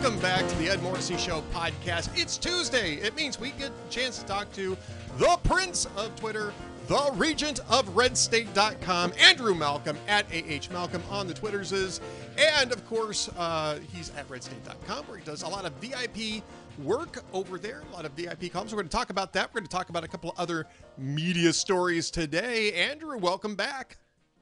Welcome 0.00 0.20
back 0.20 0.46
to 0.46 0.54
the 0.58 0.68
Ed 0.70 0.80
Morrissey 0.80 1.16
Show 1.16 1.42
podcast. 1.52 2.16
It's 2.16 2.38
Tuesday. 2.38 2.94
It 2.94 3.16
means 3.16 3.40
we 3.40 3.50
get 3.50 3.72
a 3.72 3.90
chance 3.90 4.20
to 4.20 4.26
talk 4.26 4.52
to 4.52 4.76
the 5.16 5.36
Prince 5.42 5.88
of 5.96 6.14
Twitter, 6.14 6.52
the 6.86 7.10
Regent 7.14 7.58
of 7.68 7.84
RedState.com, 7.96 9.12
Andrew 9.18 9.56
Malcolm 9.56 9.98
at 10.06 10.24
AH 10.32 10.72
Malcolm 10.72 11.02
on 11.10 11.26
the 11.26 11.34
Twitters 11.34 11.72
is, 11.72 12.00
and 12.38 12.70
of 12.70 12.86
course, 12.86 13.28
uh, 13.36 13.80
he's 13.92 14.10
at 14.10 14.28
RedState.com 14.28 15.04
where 15.06 15.18
he 15.18 15.24
does 15.24 15.42
a 15.42 15.48
lot 15.48 15.64
of 15.64 15.72
VIP 15.80 16.44
work 16.84 17.24
over 17.32 17.58
there, 17.58 17.82
a 17.90 17.92
lot 17.92 18.04
of 18.04 18.12
VIP 18.12 18.52
columns. 18.52 18.72
We're 18.72 18.82
going 18.82 18.88
to 18.88 18.96
talk 18.96 19.10
about 19.10 19.32
that. 19.32 19.52
We're 19.52 19.62
going 19.62 19.68
to 19.68 19.76
talk 19.76 19.88
about 19.88 20.04
a 20.04 20.08
couple 20.08 20.30
of 20.30 20.38
other 20.38 20.68
media 20.96 21.52
stories 21.52 22.12
today. 22.12 22.72
Andrew, 22.72 23.18
welcome 23.18 23.56
back. 23.56 23.96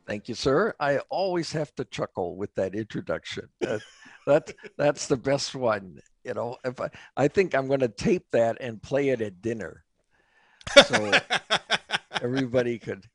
Thank 0.07 0.29
you, 0.29 0.35
sir. 0.35 0.75
I 0.79 0.99
always 1.09 1.51
have 1.53 1.75
to 1.77 1.85
chuckle 1.87 2.37
with 2.37 2.55
that 2.57 2.75
introduction. 2.75 3.49
That 4.27 4.53
that's 4.77 5.07
the 5.07 5.17
best 5.17 5.55
one. 5.55 6.01
You 6.25 6.35
know, 6.35 6.57
if 6.65 6.81
I, 6.81 6.91
I 7.17 7.29
think 7.29 7.55
I'm 7.55 7.69
going 7.69 7.81
to 7.81 7.89
tape 7.89 8.27
that 8.33 8.59
and 8.61 8.83
play 8.83 9.11
it 9.11 9.21
at 9.21 9.41
dinner, 9.41 9.85
so 10.85 11.13
everybody 12.23 12.79
could 12.79 13.07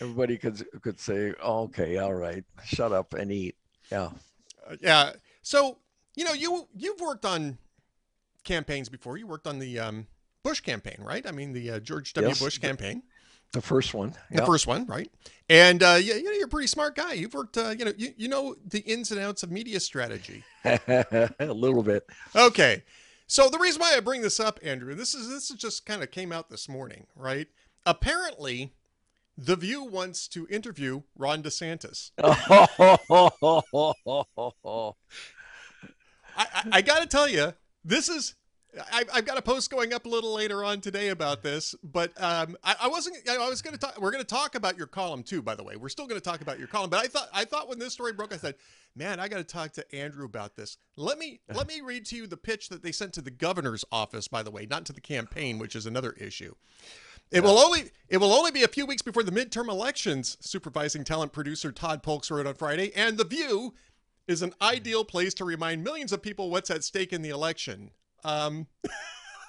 everybody 0.00 0.36
could 0.36 0.64
could 0.82 1.00
say, 1.00 1.32
oh, 1.42 1.62
"Okay, 1.64 1.98
all 1.98 2.14
right, 2.14 2.44
shut 2.64 2.92
up 2.92 3.14
and 3.14 3.30
eat." 3.32 3.56
Yeah, 3.90 4.10
Uh, 4.68 4.76
yeah. 4.80 5.12
So 5.42 5.78
you 6.16 6.24
know, 6.24 6.32
you 6.32 6.66
you've 6.74 7.00
worked 7.00 7.24
on 7.24 7.58
campaigns 8.44 8.88
before. 8.88 9.16
You 9.16 9.26
worked 9.26 9.46
on 9.46 9.60
the 9.60 9.78
um, 9.78 10.06
Bush 10.42 10.60
campaign, 10.60 10.96
right? 11.00 11.26
I 11.26 11.30
mean, 11.30 11.52
the 11.52 11.70
uh, 11.72 11.78
George 11.80 12.12
W. 12.14 12.28
Yes. 12.28 12.40
Bush 12.40 12.58
campaign, 12.58 12.96
the 12.96 13.02
first 13.60 13.94
one. 13.94 14.14
the 14.30 14.44
first 14.46 14.66
one, 14.66 14.86
right? 14.86 15.10
And 15.48 15.82
uh, 15.82 15.98
yeah, 16.00 16.14
you 16.14 16.24
know, 16.24 16.32
you're 16.32 16.46
a 16.46 16.50
pretty 16.50 16.66
smart 16.66 16.96
guy. 16.96 17.12
You've 17.12 17.34
worked, 17.34 17.56
uh, 17.56 17.74
you 17.78 17.84
know, 17.84 17.92
you, 17.96 18.12
you 18.16 18.28
know 18.28 18.56
the 18.66 18.80
ins 18.80 19.12
and 19.12 19.20
outs 19.20 19.42
of 19.42 19.50
media 19.50 19.78
strategy. 19.80 20.42
a 20.64 21.30
little 21.40 21.82
bit. 21.82 22.06
Okay. 22.34 22.82
So 23.28 23.48
the 23.48 23.58
reason 23.58 23.80
why 23.80 23.94
I 23.96 24.00
bring 24.00 24.22
this 24.22 24.38
up, 24.38 24.60
Andrew, 24.62 24.94
this 24.94 25.14
is 25.14 25.28
this 25.28 25.50
is 25.50 25.56
just 25.56 25.86
kind 25.86 26.02
of 26.02 26.10
came 26.10 26.32
out 26.32 26.48
this 26.48 26.68
morning, 26.68 27.06
right? 27.14 27.48
Apparently, 27.84 28.72
The 29.36 29.56
View 29.56 29.84
wants 29.84 30.28
to 30.28 30.46
interview 30.48 31.02
Ron 31.16 31.42
DeSantis. 31.42 32.10
I, 32.22 32.96
I, 36.36 36.62
I 36.72 36.82
got 36.82 37.00
to 37.00 37.06
tell 37.06 37.28
you, 37.28 37.54
this 37.84 38.08
is. 38.08 38.34
I, 38.92 39.04
I've 39.12 39.24
got 39.24 39.38
a 39.38 39.42
post 39.42 39.70
going 39.70 39.92
up 39.92 40.06
a 40.06 40.08
little 40.08 40.34
later 40.34 40.64
on 40.64 40.80
today 40.80 41.08
about 41.08 41.42
this, 41.42 41.74
but 41.82 42.10
um, 42.22 42.56
I, 42.62 42.76
I 42.82 42.88
wasn't. 42.88 43.16
I 43.28 43.48
was 43.48 43.62
going 43.62 43.74
to 43.74 43.80
talk. 43.80 44.00
We're 44.00 44.10
going 44.10 44.22
to 44.22 44.28
talk 44.28 44.54
about 44.54 44.76
your 44.76 44.86
column 44.86 45.22
too. 45.22 45.42
By 45.42 45.54
the 45.54 45.64
way, 45.64 45.76
we're 45.76 45.88
still 45.88 46.06
going 46.06 46.20
to 46.20 46.24
talk 46.24 46.40
about 46.40 46.58
your 46.58 46.68
column. 46.68 46.90
But 46.90 47.04
I 47.04 47.08
thought. 47.08 47.28
I 47.32 47.44
thought 47.44 47.68
when 47.68 47.78
this 47.78 47.92
story 47.92 48.12
broke, 48.12 48.34
I 48.34 48.36
said, 48.36 48.56
"Man, 48.94 49.20
I 49.20 49.28
got 49.28 49.38
to 49.38 49.44
talk 49.44 49.72
to 49.72 49.94
Andrew 49.94 50.24
about 50.24 50.56
this." 50.56 50.78
Let 50.96 51.18
me 51.18 51.40
let 51.54 51.68
me 51.68 51.80
read 51.80 52.06
to 52.06 52.16
you 52.16 52.26
the 52.26 52.36
pitch 52.36 52.68
that 52.68 52.82
they 52.82 52.92
sent 52.92 53.12
to 53.14 53.22
the 53.22 53.30
governor's 53.30 53.84
office. 53.90 54.28
By 54.28 54.42
the 54.42 54.50
way, 54.50 54.66
not 54.68 54.84
to 54.86 54.92
the 54.92 55.00
campaign, 55.00 55.58
which 55.58 55.76
is 55.76 55.86
another 55.86 56.12
issue. 56.12 56.54
It 57.30 57.42
will 57.42 57.58
only 57.58 57.90
it 58.08 58.18
will 58.18 58.32
only 58.32 58.50
be 58.50 58.62
a 58.62 58.68
few 58.68 58.86
weeks 58.86 59.02
before 59.02 59.22
the 59.22 59.32
midterm 59.32 59.68
elections. 59.68 60.36
Supervising 60.40 61.04
talent 61.04 61.32
producer 61.32 61.72
Todd 61.72 62.02
Polks 62.02 62.30
wrote 62.30 62.46
on 62.46 62.54
Friday, 62.54 62.92
and 62.94 63.18
the 63.18 63.24
View 63.24 63.74
is 64.28 64.42
an 64.42 64.54
ideal 64.60 65.04
place 65.04 65.34
to 65.34 65.44
remind 65.44 65.84
millions 65.84 66.12
of 66.12 66.22
people 66.22 66.50
what's 66.50 66.70
at 66.70 66.84
stake 66.84 67.12
in 67.12 67.22
the 67.22 67.30
election. 67.30 67.90
Um, 68.26 68.66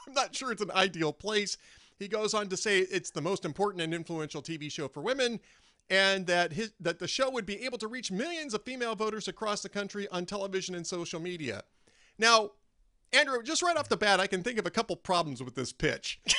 I'm 0.07 0.13
not 0.13 0.35
sure 0.35 0.51
it's 0.51 0.61
an 0.61 0.71
ideal 0.71 1.11
place. 1.11 1.57
He 1.99 2.07
goes 2.07 2.33
on 2.33 2.47
to 2.49 2.57
say 2.57 2.79
it's 2.79 3.09
the 3.09 3.21
most 3.21 3.43
important 3.43 3.81
and 3.81 3.93
influential 3.93 4.41
TV 4.41 4.71
show 4.71 4.87
for 4.87 5.01
women, 5.01 5.39
and 5.89 6.27
that 6.27 6.53
his 6.53 6.71
that 6.79 6.99
the 6.99 7.07
show 7.07 7.29
would 7.31 7.45
be 7.45 7.63
able 7.65 7.79
to 7.79 7.87
reach 7.87 8.11
millions 8.11 8.53
of 8.53 8.63
female 8.63 8.95
voters 8.95 9.27
across 9.27 9.61
the 9.61 9.69
country 9.69 10.07
on 10.09 10.25
television 10.25 10.75
and 10.75 10.85
social 10.85 11.19
media. 11.19 11.63
Now, 12.19 12.51
Andrew, 13.13 13.41
just 13.41 13.63
right 13.63 13.75
off 13.77 13.89
the 13.89 13.97
bat, 13.97 14.19
I 14.19 14.27
can 14.27 14.43
think 14.43 14.59
of 14.59 14.65
a 14.65 14.69
couple 14.69 14.95
problems 14.95 15.41
with 15.41 15.55
this 15.55 15.73
pitch. 15.73 16.19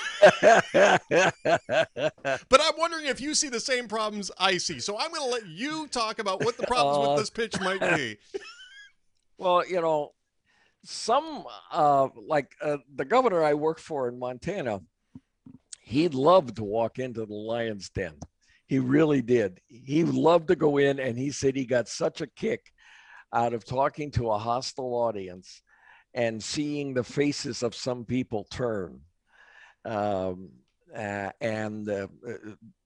But 2.51 2.61
I'm 2.61 2.75
wondering 2.77 3.07
if 3.07 3.21
you 3.21 3.35
see 3.35 3.49
the 3.49 3.61
same 3.61 3.89
problems 3.89 4.31
I 4.39 4.59
see. 4.59 4.81
So 4.81 4.99
I'm 4.99 5.11
going 5.11 5.23
to 5.23 5.29
let 5.29 5.47
you 5.47 5.87
talk 5.89 6.19
about 6.19 6.45
what 6.45 6.57
the 6.57 6.67
problems 6.67 6.99
Uh, 6.99 7.11
with 7.11 7.21
this 7.21 7.31
pitch 7.31 7.59
might 7.61 7.81
be. 7.97 8.19
well, 9.39 9.67
you 9.67 9.81
know, 9.81 10.13
some 10.85 11.45
uh, 11.73 12.09
like 12.15 12.53
uh, 12.63 12.79
the 12.95 13.05
governor 13.05 13.43
I 13.45 13.55
worked 13.55 13.81
for 13.81 14.09
in 14.09 14.19
Montana, 14.19 14.81
he 15.83 16.09
loved 16.09 16.57
to 16.57 16.65
walk 16.65 16.99
into 16.99 17.27
the 17.27 17.35
lion's 17.35 17.91
den. 17.91 18.15
He 18.67 18.79
really 18.79 19.23
did. 19.23 19.61
He 19.67 20.05
loved 20.05 20.49
to 20.49 20.57
go 20.57 20.77
in, 20.77 21.01
and 21.01 21.19
he 21.19 21.31
said 21.31 21.57
he 21.57 21.65
got 21.65 21.89
such 21.89 22.21
a 22.21 22.27
kick 22.27 22.71
out 23.33 23.55
of 23.55 23.65
talking 23.65 24.11
to 24.13 24.31
a 24.31 24.39
hostile 24.39 24.95
audience 24.95 25.63
and 26.15 26.43
seeing 26.43 26.95
the 26.95 27.05
faces 27.05 27.63
of 27.63 27.75
some 27.75 28.05
people 28.05 28.45
turn. 28.51 29.01
Um, 29.85 30.51
uh, 30.97 31.31
and 31.41 31.89
uh, 31.89 32.07
uh, 32.27 32.33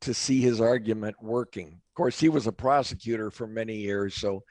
to 0.01 0.15
see 0.15 0.41
his 0.41 0.61
argument 0.61 1.17
working. 1.23 1.69
Of 1.69 1.95
course, 1.95 2.19
he 2.19 2.29
was 2.29 2.47
a 2.47 2.53
prosecutor 2.53 3.31
for 3.31 3.47
many 3.47 3.77
years, 3.77 4.15
so 4.15 4.43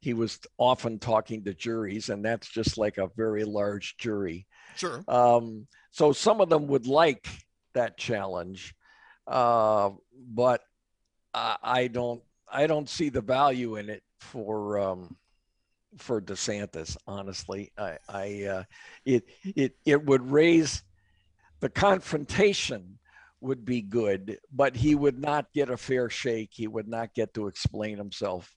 he 0.00 0.14
was 0.14 0.38
often 0.58 0.98
talking 0.98 1.44
to 1.44 1.54
juries, 1.54 2.08
and 2.08 2.24
that's 2.24 2.48
just 2.48 2.76
like 2.76 2.98
a 2.98 3.10
very 3.16 3.44
large 3.44 3.96
jury. 3.98 4.46
Sure. 4.76 5.02
Um, 5.08 5.66
so 5.90 6.12
some 6.12 6.40
of 6.40 6.48
them 6.48 6.66
would 6.68 6.86
like 6.86 7.28
that 7.74 7.96
challenge, 7.96 8.74
uh, 9.26 9.90
but 10.34 10.62
I, 11.32 11.56
I 11.62 11.86
don't. 11.88 12.22
I 12.50 12.66
don't 12.66 12.88
see 12.88 13.10
the 13.10 13.20
value 13.20 13.76
in 13.76 13.90
it 13.90 14.02
for 14.20 14.78
um, 14.78 15.16
for 15.98 16.20
DeSantis. 16.20 16.96
Honestly, 17.06 17.72
I, 17.76 17.98
I 18.08 18.42
uh, 18.44 18.62
it 19.04 19.24
it 19.44 19.76
it 19.84 20.04
would 20.04 20.30
raise 20.30 20.82
the 21.60 21.68
confrontation 21.68 22.98
would 23.40 23.64
be 23.64 23.80
good, 23.80 24.38
but 24.52 24.76
he 24.76 24.94
would 24.94 25.18
not 25.18 25.52
get 25.52 25.70
a 25.70 25.76
fair 25.76 26.10
shake. 26.10 26.50
He 26.52 26.66
would 26.66 26.88
not 26.88 27.14
get 27.14 27.34
to 27.34 27.46
explain 27.46 27.96
himself, 27.96 28.56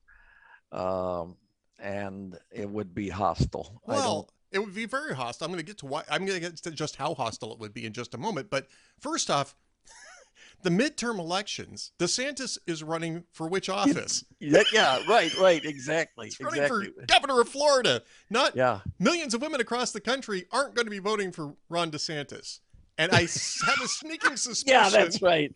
um, 0.72 1.36
and 1.80 2.38
it 2.52 2.70
would 2.70 2.94
be 2.94 3.10
hostile. 3.10 3.82
Well, 3.86 4.30
it 4.52 4.60
would 4.60 4.76
be 4.76 4.86
very 4.86 5.16
hostile. 5.16 5.46
I'm 5.46 5.52
going 5.52 5.64
to 5.64 5.66
get 5.66 5.80
to 5.80 5.86
why. 5.86 6.04
I'm 6.10 6.26
going 6.26 6.42
to 6.42 6.50
get 6.50 6.58
to 6.58 6.72
just 6.72 6.96
how 6.96 7.14
hostile 7.14 7.54
it 7.54 7.60
would 7.60 7.74
be 7.74 7.86
in 7.86 7.94
just 7.94 8.14
a 8.14 8.18
moment. 8.18 8.50
But 8.50 8.68
first 9.00 9.30
off, 9.30 9.56
the 10.64 10.70
midterm 10.70 11.20
elections. 11.20 11.92
DeSantis 12.00 12.58
is 12.66 12.84
running 12.84 13.24
for 13.32 13.48
which 13.48 13.70
office? 13.70 14.26
Yeah, 14.40 14.64
yeah, 14.74 15.00
right, 15.08 15.36
right, 15.38 15.64
exactly, 15.64 16.28
He's 16.28 16.40
running 16.40 16.64
exactly. 16.64 16.92
for 17.00 17.06
governor 17.06 17.42
of 17.42 17.50
Florida. 17.50 18.02
Not 18.30 18.56
Yeah, 18.56 18.80
millions 19.00 19.34
of 19.34 19.42
women 19.42 19.62
across 19.62 19.92
the 19.92 20.02
country 20.02 20.46
aren't 20.52 20.76
going 20.76 20.86
to 20.86 20.92
be 20.92 21.00
voting 21.00 21.32
for 21.32 21.56
Ron 21.70 21.92
DeSantis. 21.92 22.60
And 22.98 23.12
I 23.12 23.22
have 23.22 23.82
a 23.84 23.88
sneaking 23.88 24.38
suspicion. 24.38 24.80
yeah, 24.84 24.90
that's 24.90 25.22
right. 25.22 25.54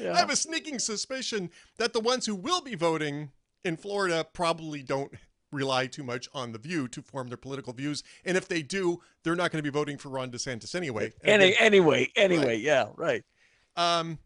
I 0.00 0.16
have 0.16 0.30
a 0.30 0.36
sneaking 0.36 0.78
suspicion 0.78 1.50
that 1.78 1.92
the 1.92 2.00
ones 2.00 2.24
who 2.26 2.34
will 2.34 2.60
be 2.60 2.76
voting 2.76 3.30
in 3.64 3.76
Florida 3.76 4.24
probably 4.32 4.82
don't 4.82 5.12
rely 5.50 5.86
too 5.86 6.04
much 6.04 6.28
on 6.34 6.52
the 6.52 6.58
view 6.58 6.88
to 6.88 7.02
form 7.02 7.28
their 7.28 7.36
political 7.36 7.72
views. 7.72 8.02
And 8.24 8.36
if 8.36 8.48
they 8.48 8.62
do, 8.62 9.00
they're 9.24 9.34
not 9.34 9.50
going 9.50 9.62
to 9.62 9.68
be 9.68 9.76
voting 9.76 9.98
for 9.98 10.10
Ron 10.10 10.30
DeSantis 10.30 10.74
anyway. 10.74 11.12
Any, 11.24 11.56
anyway, 11.58 12.10
anyway, 12.16 12.58
yeah, 12.58 12.86
right. 12.96 13.24
um, 13.76 14.18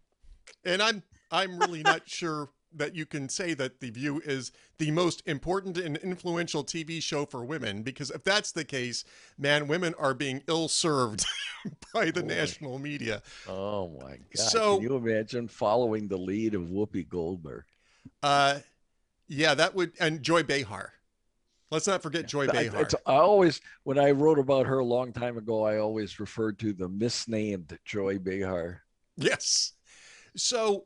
and 0.64 0.82
I'm 0.82 1.02
I'm 1.30 1.58
really 1.58 1.82
not 1.82 2.08
sure 2.08 2.50
that 2.74 2.94
you 2.94 3.06
can 3.06 3.28
say 3.28 3.54
that 3.54 3.80
the 3.80 3.90
View 3.90 4.20
is 4.24 4.52
the 4.78 4.90
most 4.90 5.22
important 5.26 5.78
and 5.78 5.96
influential 5.98 6.64
TV 6.64 7.02
show 7.02 7.24
for 7.26 7.44
women 7.44 7.82
because 7.82 8.10
if 8.10 8.24
that's 8.24 8.52
the 8.52 8.64
case, 8.64 9.04
man, 9.38 9.68
women 9.68 9.94
are 9.98 10.14
being 10.14 10.42
ill 10.48 10.68
served 10.68 11.24
by 11.94 12.10
the 12.10 12.22
Boy. 12.22 12.28
national 12.28 12.78
media. 12.78 13.22
Oh 13.48 13.88
my 14.00 14.16
God! 14.16 14.18
So- 14.38 14.76
Can 14.78 14.88
you 14.88 14.96
imagine 14.96 15.48
following 15.48 16.08
the 16.08 16.16
lead 16.18 16.54
of 16.54 16.62
Whoopi 16.62 17.08
Goldberg? 17.08 17.64
Uh, 18.22 18.60
yeah, 19.28 19.54
that 19.54 19.74
would 19.74 19.92
and 20.00 20.22
Joy 20.22 20.42
Behar. 20.42 20.92
Let's 21.70 21.86
not 21.86 22.02
forget 22.02 22.26
Joy 22.26 22.44
I, 22.44 22.52
Behar. 22.52 22.82
it's- 22.82 22.94
I 23.06 23.14
always, 23.14 23.60
when 23.84 23.98
I 23.98 24.10
wrote 24.10 24.38
about 24.38 24.66
her 24.66 24.78
a 24.80 24.84
long 24.84 25.10
time 25.12 25.38
ago, 25.38 25.64
I 25.64 25.78
always 25.78 26.20
referred 26.20 26.58
to 26.58 26.72
the 26.74 26.88
misnamed 26.88 27.78
Joy 27.84 28.18
Behar. 28.18 28.82
Yes. 29.16 29.72
So 30.36 30.84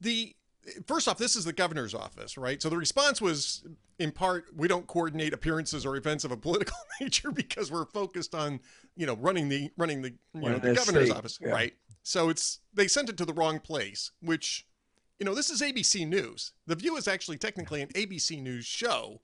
the 0.00 0.34
first 0.86 1.08
off, 1.08 1.18
this 1.18 1.36
is 1.36 1.44
the 1.44 1.52
governor's 1.52 1.94
office, 1.94 2.36
right? 2.36 2.60
So 2.60 2.68
the 2.68 2.76
response 2.76 3.20
was 3.20 3.64
in 3.98 4.12
part, 4.12 4.46
we 4.56 4.68
don't 4.68 4.86
coordinate 4.86 5.32
appearances 5.32 5.84
or 5.84 5.96
events 5.96 6.24
of 6.24 6.30
a 6.30 6.36
political 6.36 6.76
nature 7.00 7.32
because 7.32 7.70
we're 7.70 7.86
focused 7.86 8.34
on, 8.34 8.60
you 8.96 9.06
know, 9.06 9.16
running 9.16 9.48
the 9.48 9.70
running 9.76 10.02
the 10.02 10.14
you 10.34 10.48
know 10.48 10.58
the 10.58 10.74
governor's 10.74 11.08
state, 11.08 11.16
office, 11.16 11.38
yeah. 11.40 11.50
right? 11.50 11.74
So 12.02 12.28
it's 12.28 12.60
they 12.74 12.88
sent 12.88 13.08
it 13.08 13.16
to 13.18 13.24
the 13.24 13.34
wrong 13.34 13.58
place, 13.60 14.12
which 14.20 14.66
you 15.18 15.24
know, 15.24 15.34
this 15.34 15.50
is 15.50 15.60
ABC 15.60 16.06
News. 16.06 16.52
The 16.66 16.76
View 16.76 16.96
is 16.96 17.08
actually 17.08 17.38
technically 17.38 17.82
an 17.82 17.88
ABC 17.88 18.40
News 18.40 18.64
show. 18.64 19.20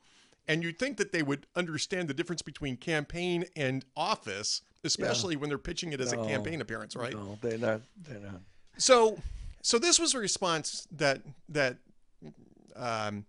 And 0.47 0.63
you'd 0.63 0.79
think 0.79 0.99
that 0.99 1.11
they 1.11 1.23
would 1.23 1.47
understand 1.57 2.09
the 2.09 2.15
difference 2.15 2.43
between 2.43 2.77
campaign 2.77 3.47
and 3.57 3.83
office, 3.97 4.61
especially 4.83 5.37
when 5.37 5.49
they're 5.49 5.57
pitching 5.57 5.95
it 5.95 6.03
as 6.03 6.13
a 6.13 6.19
campaign 6.19 6.61
appearance, 6.61 6.95
right? 6.95 7.15
No, 7.15 7.39
they're 7.41 7.57
not. 7.57 7.81
They're 8.07 8.21
not. 8.21 8.41
So, 8.77 9.17
so 9.65 9.79
this 9.79 9.99
was 9.99 10.15
a 10.15 10.19
response 10.19 10.87
that 10.93 11.23
that 11.49 11.79
um, 12.77 13.25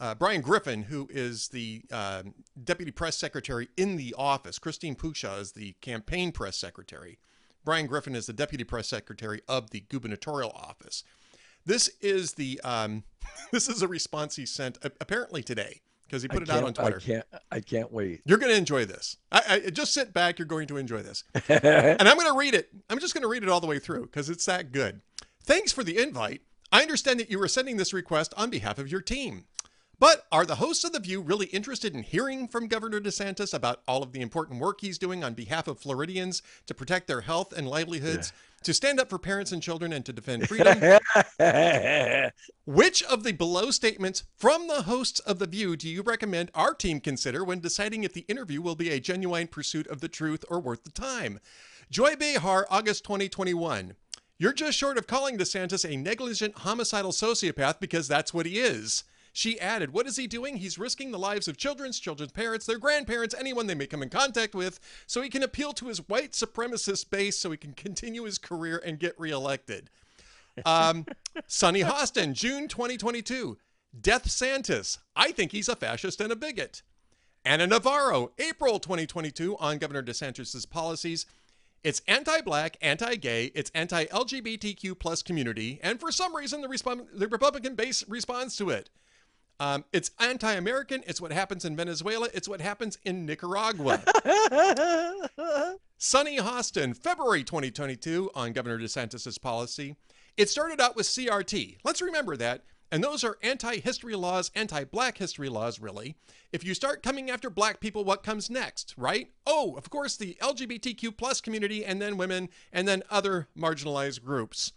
uh, 0.00 0.14
Brian 0.14 0.40
Griffin, 0.40 0.84
who 0.84 1.06
is 1.12 1.48
the 1.48 1.82
um, 1.92 2.32
deputy 2.64 2.90
press 2.90 3.16
secretary 3.16 3.68
in 3.76 3.96
the 3.96 4.14
office. 4.16 4.58
Christine 4.58 4.96
Pushaw 4.96 5.38
is 5.38 5.52
the 5.52 5.72
campaign 5.82 6.32
press 6.32 6.56
secretary. 6.56 7.18
Brian 7.62 7.86
Griffin 7.86 8.14
is 8.14 8.24
the 8.24 8.32
deputy 8.32 8.64
press 8.64 8.88
secretary 8.88 9.42
of 9.46 9.70
the 9.70 9.84
gubernatorial 9.90 10.50
office. 10.50 11.04
This 11.66 11.90
is 12.00 12.34
the 12.34 12.58
um, 12.64 13.04
this 13.52 13.68
is 13.68 13.82
a 13.82 13.88
response 13.88 14.36
he 14.36 14.46
sent 14.46 14.78
apparently 14.82 15.42
today 15.42 15.82
because 16.06 16.22
he 16.22 16.28
put 16.28 16.42
it 16.42 16.48
out 16.48 16.64
on 16.64 16.72
Twitter. 16.72 17.02
I 17.02 17.06
can't. 17.06 17.26
I 17.52 17.60
can't 17.60 17.92
wait. 17.92 18.22
You're 18.24 18.38
going 18.38 18.52
to 18.52 18.56
enjoy 18.56 18.86
this. 18.86 19.18
I, 19.30 19.62
I, 19.66 19.70
just 19.70 19.92
sit 19.92 20.14
back. 20.14 20.38
You're 20.38 20.46
going 20.46 20.68
to 20.68 20.78
enjoy 20.78 21.02
this, 21.02 21.24
and 21.50 22.08
I'm 22.08 22.16
going 22.16 22.32
to 22.32 22.38
read 22.38 22.54
it. 22.54 22.70
I'm 22.88 22.98
just 22.98 23.12
going 23.12 23.22
to 23.22 23.28
read 23.28 23.42
it 23.42 23.50
all 23.50 23.60
the 23.60 23.66
way 23.66 23.78
through 23.78 24.06
because 24.06 24.30
it's 24.30 24.46
that 24.46 24.72
good. 24.72 25.02
Thanks 25.46 25.70
for 25.70 25.84
the 25.84 25.98
invite. 25.98 26.42
I 26.72 26.82
understand 26.82 27.20
that 27.20 27.30
you 27.30 27.38
were 27.38 27.46
sending 27.46 27.76
this 27.76 27.92
request 27.92 28.34
on 28.36 28.50
behalf 28.50 28.80
of 28.80 28.90
your 28.90 29.00
team. 29.00 29.44
But 29.96 30.26
are 30.32 30.44
the 30.44 30.56
hosts 30.56 30.82
of 30.82 30.92
The 30.92 30.98
View 30.98 31.20
really 31.20 31.46
interested 31.46 31.94
in 31.94 32.02
hearing 32.02 32.48
from 32.48 32.66
Governor 32.66 33.00
DeSantis 33.00 33.54
about 33.54 33.80
all 33.86 34.02
of 34.02 34.10
the 34.10 34.20
important 34.20 34.60
work 34.60 34.80
he's 34.80 34.98
doing 34.98 35.22
on 35.22 35.34
behalf 35.34 35.68
of 35.68 35.78
Floridians 35.78 36.42
to 36.66 36.74
protect 36.74 37.06
their 37.06 37.20
health 37.20 37.52
and 37.56 37.68
livelihoods, 37.68 38.32
yeah. 38.34 38.64
to 38.64 38.74
stand 38.74 38.98
up 38.98 39.08
for 39.08 39.20
parents 39.20 39.52
and 39.52 39.62
children, 39.62 39.92
and 39.92 40.04
to 40.04 40.12
defend 40.12 40.48
freedom? 40.48 40.80
Which 42.66 43.04
of 43.04 43.22
the 43.22 43.32
below 43.32 43.70
statements 43.70 44.24
from 44.36 44.66
the 44.66 44.82
hosts 44.82 45.20
of 45.20 45.38
The 45.38 45.46
View 45.46 45.76
do 45.76 45.88
you 45.88 46.02
recommend 46.02 46.50
our 46.56 46.74
team 46.74 46.98
consider 46.98 47.44
when 47.44 47.60
deciding 47.60 48.02
if 48.02 48.12
the 48.12 48.26
interview 48.28 48.60
will 48.60 48.74
be 48.74 48.90
a 48.90 48.98
genuine 48.98 49.46
pursuit 49.46 49.86
of 49.86 50.00
the 50.00 50.08
truth 50.08 50.44
or 50.50 50.58
worth 50.58 50.82
the 50.82 50.90
time? 50.90 51.38
Joy 51.88 52.16
Behar, 52.16 52.66
August 52.68 53.04
2021. 53.04 53.94
You're 54.38 54.52
just 54.52 54.76
short 54.76 54.98
of 54.98 55.06
calling 55.06 55.38
DeSantis 55.38 55.88
a 55.88 55.96
negligent 55.96 56.58
homicidal 56.58 57.12
sociopath 57.12 57.80
because 57.80 58.06
that's 58.06 58.34
what 58.34 58.46
he 58.46 58.58
is. 58.58 59.04
She 59.32 59.60
added, 59.60 59.92
What 59.92 60.06
is 60.06 60.16
he 60.16 60.26
doing? 60.26 60.56
He's 60.56 60.78
risking 60.78 61.10
the 61.10 61.18
lives 61.18 61.46
of 61.48 61.56
children's 61.56 61.98
children's 61.98 62.32
parents, 62.32 62.64
their 62.66 62.78
grandparents, 62.78 63.34
anyone 63.38 63.66
they 63.66 63.74
may 63.74 63.86
come 63.86 64.02
in 64.02 64.08
contact 64.08 64.54
with, 64.54 64.80
so 65.06 65.20
he 65.20 65.28
can 65.28 65.42
appeal 65.42 65.72
to 65.74 65.88
his 65.88 66.08
white 66.08 66.32
supremacist 66.32 67.10
base 67.10 67.38
so 67.38 67.50
he 67.50 67.56
can 67.56 67.72
continue 67.72 68.24
his 68.24 68.38
career 68.38 68.80
and 68.84 68.98
get 68.98 69.18
reelected. 69.18 69.90
Um, 70.64 71.06
Sunny 71.46 71.82
Hostin, 71.82 72.32
June 72.32 72.68
2022. 72.68 73.58
Death 73.98 74.28
Santis. 74.28 74.98
I 75.14 75.32
think 75.32 75.52
he's 75.52 75.68
a 75.68 75.76
fascist 75.76 76.20
and 76.20 76.32
a 76.32 76.36
bigot. 76.36 76.82
Ana 77.44 77.66
Navarro, 77.66 78.32
April 78.38 78.78
2022, 78.78 79.56
on 79.58 79.78
Governor 79.78 80.02
DeSantis' 80.02 80.68
policies. 80.68 81.26
It's 81.86 82.02
anti-black, 82.08 82.78
anti-gay, 82.82 83.52
it's 83.54 83.70
anti-LGBTQ 83.72 84.98
plus 84.98 85.22
community, 85.22 85.78
and 85.84 86.00
for 86.00 86.10
some 86.10 86.34
reason 86.34 86.60
the, 86.60 86.66
resp- 86.66 87.06
the 87.14 87.28
Republican 87.28 87.76
base 87.76 88.02
responds 88.08 88.56
to 88.56 88.70
it. 88.70 88.90
Um, 89.60 89.84
it's 89.92 90.10
anti 90.18 90.52
American. 90.52 91.04
It's 91.06 91.20
what 91.20 91.30
happens 91.30 91.64
in 91.64 91.76
Venezuela. 91.76 92.28
It's 92.34 92.48
what 92.48 92.60
happens 92.60 92.98
in 93.04 93.24
Nicaragua. 93.24 94.02
Sunny 95.96 96.38
Hostin, 96.38 96.96
February 96.96 97.44
2022, 97.44 98.32
on 98.34 98.52
Governor 98.52 98.80
DeSantis' 98.80 99.40
policy. 99.40 99.94
It 100.36 100.48
started 100.48 100.80
out 100.80 100.96
with 100.96 101.06
CRT. 101.06 101.76
Let's 101.84 102.02
remember 102.02 102.36
that. 102.36 102.64
And 102.90 103.02
those 103.02 103.24
are 103.24 103.38
anti 103.42 103.78
history 103.78 104.14
laws, 104.14 104.50
anti 104.54 104.84
black 104.84 105.18
history 105.18 105.48
laws, 105.48 105.80
really. 105.80 106.16
If 106.52 106.64
you 106.64 106.74
start 106.74 107.02
coming 107.02 107.30
after 107.30 107.50
black 107.50 107.80
people, 107.80 108.04
what 108.04 108.22
comes 108.22 108.48
next, 108.48 108.94
right? 108.96 109.30
Oh, 109.46 109.74
of 109.76 109.90
course, 109.90 110.16
the 110.16 110.36
LGBTQ 110.40 111.16
plus 111.16 111.40
community, 111.40 111.84
and 111.84 112.00
then 112.00 112.16
women, 112.16 112.48
and 112.72 112.86
then 112.86 113.02
other 113.10 113.48
marginalized 113.58 114.22
groups. 114.22 114.72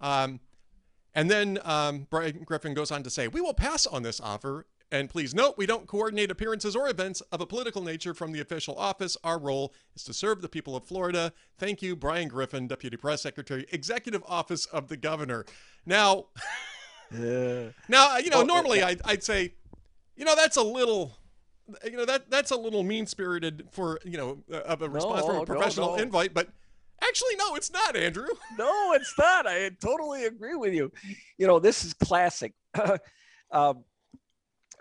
Um, 0.00 0.40
and 1.14 1.30
then 1.30 1.58
um, 1.64 2.06
Brian 2.08 2.44
Griffin 2.44 2.74
goes 2.74 2.90
on 2.90 3.02
to 3.02 3.10
say, 3.10 3.28
We 3.28 3.40
will 3.40 3.54
pass 3.54 3.86
on 3.86 4.02
this 4.02 4.20
offer. 4.20 4.66
And 4.92 5.08
please 5.08 5.32
note, 5.32 5.54
we 5.56 5.66
don't 5.66 5.86
coordinate 5.86 6.32
appearances 6.32 6.74
or 6.74 6.88
events 6.88 7.20
of 7.30 7.40
a 7.40 7.46
political 7.46 7.80
nature 7.80 8.12
from 8.12 8.32
the 8.32 8.40
official 8.40 8.76
office. 8.76 9.16
Our 9.22 9.38
role 9.38 9.72
is 9.94 10.02
to 10.02 10.12
serve 10.12 10.42
the 10.42 10.48
people 10.48 10.74
of 10.74 10.84
Florida. 10.84 11.32
Thank 11.58 11.80
you, 11.80 11.94
Brian 11.94 12.26
Griffin, 12.26 12.66
Deputy 12.66 12.96
Press 12.96 13.22
Secretary, 13.22 13.66
Executive 13.70 14.24
Office 14.26 14.66
of 14.66 14.88
the 14.88 14.96
Governor. 14.96 15.44
Now, 15.86 16.26
now 17.10 18.18
you 18.18 18.30
know, 18.30 18.38
well, 18.38 18.46
normally 18.46 18.82
I'd, 18.82 19.00
I'd 19.04 19.22
say, 19.22 19.54
you 20.16 20.24
know, 20.24 20.36
that's 20.36 20.56
a 20.56 20.62
little 20.62 21.16
you 21.84 21.96
know 21.96 22.04
that 22.04 22.28
that's 22.30 22.50
a 22.50 22.56
little 22.56 22.82
mean 22.82 23.06
spirited 23.06 23.68
for 23.70 24.00
you 24.04 24.16
know 24.16 24.38
of 24.64 24.82
a 24.82 24.88
response 24.88 25.20
no, 25.20 25.26
from 25.26 25.36
a 25.36 25.46
professional 25.46 25.90
no, 25.90 25.96
no. 25.96 26.02
invite 26.02 26.34
but 26.34 26.48
Actually, 27.02 27.36
no, 27.36 27.54
it's 27.54 27.72
not, 27.72 27.96
Andrew. 27.96 28.26
no, 28.58 28.92
it's 28.92 29.14
not. 29.18 29.46
I 29.46 29.70
totally 29.80 30.24
agree 30.24 30.54
with 30.54 30.74
you. 30.74 30.92
You 31.38 31.46
know, 31.46 31.58
this 31.58 31.84
is 31.84 31.94
classic. 31.94 32.52
um, 33.50 33.84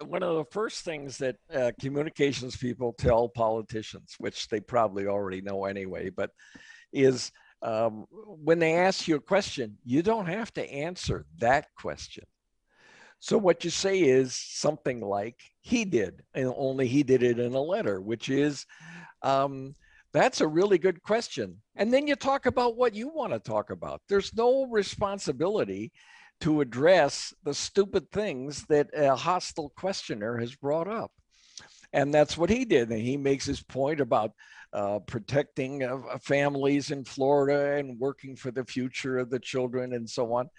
one 0.06 0.24
of 0.24 0.36
the 0.36 0.46
first 0.52 0.84
things 0.84 1.18
that 1.18 1.38
uh, 1.54 1.72
communications 1.80 2.56
people 2.58 2.94
tell 2.94 3.30
politicians, 3.30 4.16
which 4.18 4.48
they 4.50 4.60
probably 4.60 5.08
already 5.08 5.42
know 5.42 5.66
anyway, 5.66 6.10
but 6.10 6.32
is 6.92 7.32
um, 7.62 8.06
when 8.12 8.60
they 8.60 8.76
ask 8.76 9.08
you 9.08 9.16
a 9.16 9.22
question, 9.22 9.78
you 9.84 10.02
don't 10.02 10.28
have 10.28 10.54
to 10.54 10.72
answer 10.72 11.26
that 11.40 11.68
question. 11.76 12.24
So 13.20 13.38
what 13.38 13.66
you 13.66 13.70
say 13.70 14.00
is 14.00 14.34
something 14.34 15.02
like 15.02 15.36
he 15.60 15.84
did, 15.84 16.24
and 16.34 16.54
only 16.56 16.88
he 16.88 17.04
did 17.04 17.22
it 17.22 17.38
in 17.38 17.54
a 17.54 17.62
letter, 17.62 18.00
which 18.00 18.30
is, 18.30 18.66
um, 19.24 19.76
that's 20.14 20.40
a 20.40 20.48
really 20.48 20.78
good 20.78 21.04
question. 21.04 21.62
And 21.76 21.94
then 21.94 22.08
you 22.08 22.16
talk 22.16 22.46
about 22.46 22.78
what 22.78 22.96
you 22.96 23.10
want 23.10 23.34
to 23.34 23.40
talk 23.40 23.72
about. 23.72 24.02
There's 24.08 24.34
no 24.34 24.66
responsibility 24.66 25.92
to 26.42 26.62
address 26.62 27.34
the 27.44 27.54
stupid 27.54 28.10
things 28.12 28.66
that 28.70 28.90
a 28.96 29.16
hostile 29.16 29.70
questioner 29.76 30.38
has 30.38 30.56
brought 30.56 30.88
up. 30.88 31.12
And 31.94 32.14
that's 32.14 32.38
what 32.38 32.50
he 32.50 32.66
did. 32.66 32.90
And 32.90 33.02
he 33.02 33.18
makes 33.18 33.46
his 33.46 33.64
point 33.64 34.00
about 34.00 34.32
uh, 34.74 35.00
protecting 35.00 35.84
uh, 35.84 36.18
families 36.22 36.92
in 36.92 37.04
Florida 37.04 37.78
and 37.78 38.00
working 38.00 38.36
for 38.36 38.52
the 38.52 38.66
future 38.66 39.18
of 39.18 39.30
the 39.30 39.40
children 39.40 39.94
and 39.94 40.08
so 40.08 40.34
on. 40.34 40.50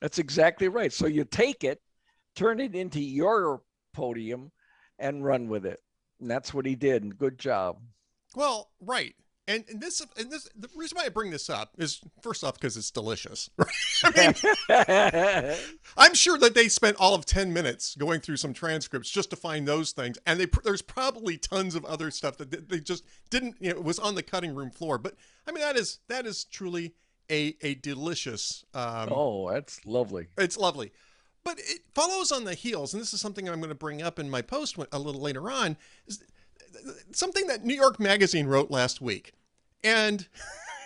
That's 0.00 0.18
exactly 0.18 0.68
right. 0.68 0.92
So 0.92 1.06
you 1.06 1.24
take 1.24 1.64
it, 1.64 1.80
turn 2.34 2.60
it 2.60 2.74
into 2.74 3.00
your 3.00 3.62
podium, 3.92 4.50
and 4.98 5.24
run 5.24 5.48
with 5.48 5.66
it. 5.66 5.80
And 6.20 6.30
that's 6.30 6.54
what 6.54 6.66
he 6.66 6.74
did. 6.74 7.02
And 7.02 7.18
good 7.18 7.38
job. 7.38 7.78
Well, 8.34 8.70
right. 8.80 9.14
And, 9.48 9.64
and 9.70 9.80
this 9.80 10.02
and 10.18 10.30
this 10.30 10.46
the 10.54 10.68
reason 10.76 10.96
why 10.96 11.06
I 11.06 11.08
bring 11.08 11.30
this 11.30 11.48
up 11.48 11.72
is 11.78 12.02
first 12.22 12.44
off 12.44 12.54
because 12.54 12.76
it's 12.76 12.90
delicious. 12.90 13.48
I 14.04 14.34
mean, 14.68 15.54
I'm 15.96 16.12
sure 16.12 16.36
that 16.38 16.54
they 16.54 16.68
spent 16.68 16.98
all 17.00 17.14
of 17.14 17.24
10 17.24 17.50
minutes 17.54 17.96
going 17.96 18.20
through 18.20 18.36
some 18.36 18.52
transcripts 18.52 19.08
just 19.08 19.30
to 19.30 19.36
find 19.36 19.66
those 19.66 19.92
things, 19.92 20.18
and 20.26 20.38
they 20.38 20.46
there's 20.64 20.82
probably 20.82 21.38
tons 21.38 21.74
of 21.74 21.86
other 21.86 22.10
stuff 22.10 22.36
that 22.36 22.68
they 22.68 22.78
just 22.78 23.04
didn't 23.30 23.56
you 23.58 23.72
know 23.72 23.80
was 23.80 23.98
on 23.98 24.14
the 24.14 24.22
cutting 24.22 24.54
room 24.54 24.70
floor. 24.70 24.98
But 24.98 25.14
I 25.46 25.52
mean 25.52 25.62
that 25.62 25.76
is 25.76 26.00
that 26.08 26.26
is 26.26 26.44
truly 26.44 26.94
a 27.30 27.56
a 27.62 27.74
delicious. 27.76 28.66
Um, 28.74 29.08
oh, 29.10 29.50
that's 29.50 29.84
lovely. 29.86 30.26
It's 30.36 30.58
lovely. 30.58 30.92
But 31.42 31.58
it 31.58 31.80
follows 31.94 32.30
on 32.32 32.44
the 32.44 32.52
heels, 32.52 32.92
and 32.92 33.00
this 33.00 33.14
is 33.14 33.22
something 33.22 33.48
I'm 33.48 33.60
going 33.60 33.70
to 33.70 33.74
bring 33.74 34.02
up 34.02 34.18
in 34.18 34.28
my 34.28 34.42
post 34.42 34.76
a 34.92 34.98
little 34.98 35.22
later 35.22 35.50
on. 35.50 35.78
Is 36.06 36.22
something 37.12 37.46
that 37.46 37.64
New 37.64 37.74
York 37.74 37.98
Magazine 37.98 38.46
wrote 38.46 38.70
last 38.70 39.00
week, 39.00 39.32
and 39.82 40.28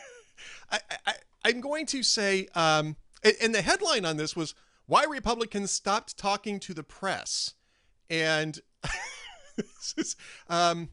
I, 0.71 0.81
I, 1.45 1.49
am 1.51 1.61
going 1.61 1.87
to 1.87 2.03
say, 2.03 2.49
um, 2.55 2.97
and 3.41 3.55
the 3.55 3.63
headline 3.63 4.05
on 4.05 4.17
this 4.17 4.35
was 4.35 4.55
why 4.87 5.05
Republicans 5.05 5.71
stopped 5.71 6.17
talking 6.17 6.61
to 6.61 6.75
the 6.75 6.83
press, 6.83 7.55
and 8.11 8.59
this 9.57 9.95
is, 9.97 10.17
um, 10.49 10.89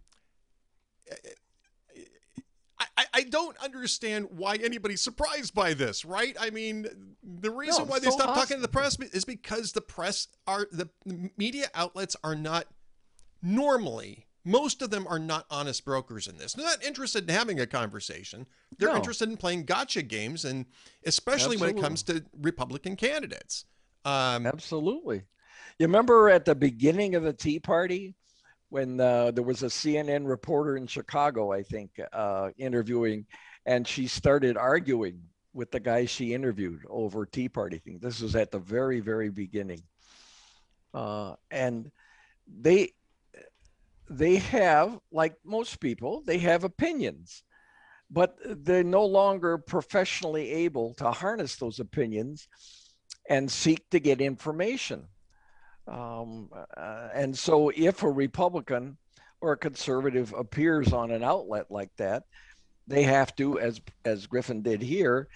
I, 2.98 3.06
I 3.14 3.24
don't 3.24 3.58
understand 3.58 4.28
why 4.32 4.56
anybody's 4.56 5.02
surprised 5.02 5.54
by 5.54 5.74
this, 5.74 6.06
right? 6.06 6.36
I 6.40 6.50
mean, 6.50 7.16
the 7.24 7.52
reason 7.52 7.86
no, 7.86 7.92
why 7.92 8.00
they 8.00 8.10
stopped 8.10 8.30
awesome. 8.30 8.42
talking 8.42 8.58
to 8.58 8.62
the 8.62 8.68
press 8.68 8.98
is 9.00 9.26
because 9.26 9.74
the 9.74 9.82
press 9.82 10.28
are 10.48 10.68
the 10.72 10.90
media 11.38 11.70
outlets 11.74 12.16
are 12.24 12.36
not 12.36 12.68
normally 13.42 14.28
most 14.50 14.82
of 14.82 14.90
them 14.90 15.06
are 15.08 15.20
not 15.20 15.46
honest 15.50 15.86
brokers 15.86 16.28
in 16.28 16.38
this. 16.38 16.54
They're 16.54 16.66
not 16.66 16.84
interested 16.84 17.30
in 17.30 17.36
having 17.36 17.60
a 17.60 17.68
conversation. 17.68 18.46
They're 18.78 18.90
no. 18.90 18.96
interested 18.96 19.30
in 19.30 19.38
playing 19.38 19.66
gotcha 19.66 20.02
games, 20.02 20.46
and 20.46 20.66
especially 21.06 21.56
Absolutely. 21.56 21.74
when 21.74 21.78
it 21.78 21.82
comes 21.82 22.04
to 22.04 22.24
Republican 22.42 22.96
candidates. 22.96 23.66
Um, 24.06 24.48
Absolutely. 24.48 25.24
You 25.78 25.86
remember 25.86 26.30
at 26.30 26.46
the 26.46 26.56
beginning 26.56 27.16
of 27.16 27.24
the 27.24 27.34
Tea 27.34 27.60
Party 27.60 28.16
when 28.70 29.00
uh, 29.00 29.32
there 29.32 29.44
was 29.44 29.64
a 29.64 29.68
CNN 29.68 30.28
reporter 30.28 30.78
in 30.78 30.88
Chicago, 30.88 31.52
I 31.52 31.64
think, 31.64 31.92
uh, 32.12 32.50
interviewing, 32.58 33.26
and 33.66 33.88
she 33.88 34.08
started 34.08 34.58
arguing 34.58 35.22
with 35.54 35.72
the 35.72 35.80
guy 35.80 36.06
she 36.06 36.34
interviewed 36.34 36.82
over 36.90 37.26
Tea 37.26 37.50
Party 37.50 37.78
thing. 37.78 38.00
This 38.02 38.22
was 38.22 38.36
at 38.36 38.52
the 38.52 38.60
very, 38.60 39.00
very 39.00 39.30
beginning. 39.30 39.82
Uh, 40.94 41.36
and 41.52 41.92
they 42.48 42.94
they 44.10 44.38
have, 44.38 45.00
like 45.12 45.36
most 45.46 45.80
people, 45.80 46.24
they 46.26 46.40
have 46.40 46.64
opinions, 46.64 47.44
but 48.10 48.36
they're 48.44 48.84
no 48.84 49.06
longer 49.06 49.58
professionally 49.58 50.52
able 50.52 50.94
to 50.96 51.12
harness 51.12 51.56
those 51.58 51.80
opinions 51.80 52.48
and 53.30 53.52
seek 53.52 53.88
to 53.92 54.00
get 54.00 54.20
information. 54.20 55.06
Um, 55.88 56.50
uh, 56.76 57.10
and 57.14 57.38
so, 57.38 57.72
if 57.76 58.04
a 58.04 58.10
Republican 58.10 58.98
or 59.42 59.54
a 59.54 59.58
conservative 59.58 60.34
appears 60.38 60.92
on 60.94 61.12
an 61.12 61.24
outlet 61.24 61.68
like 61.70 61.96
that, 61.98 62.24
they 62.88 63.04
have 63.04 63.36
to, 63.36 63.60
as 63.60 63.80
as 64.06 64.28
Griffin 64.28 64.62
did 64.62 64.82
here, 64.82 65.28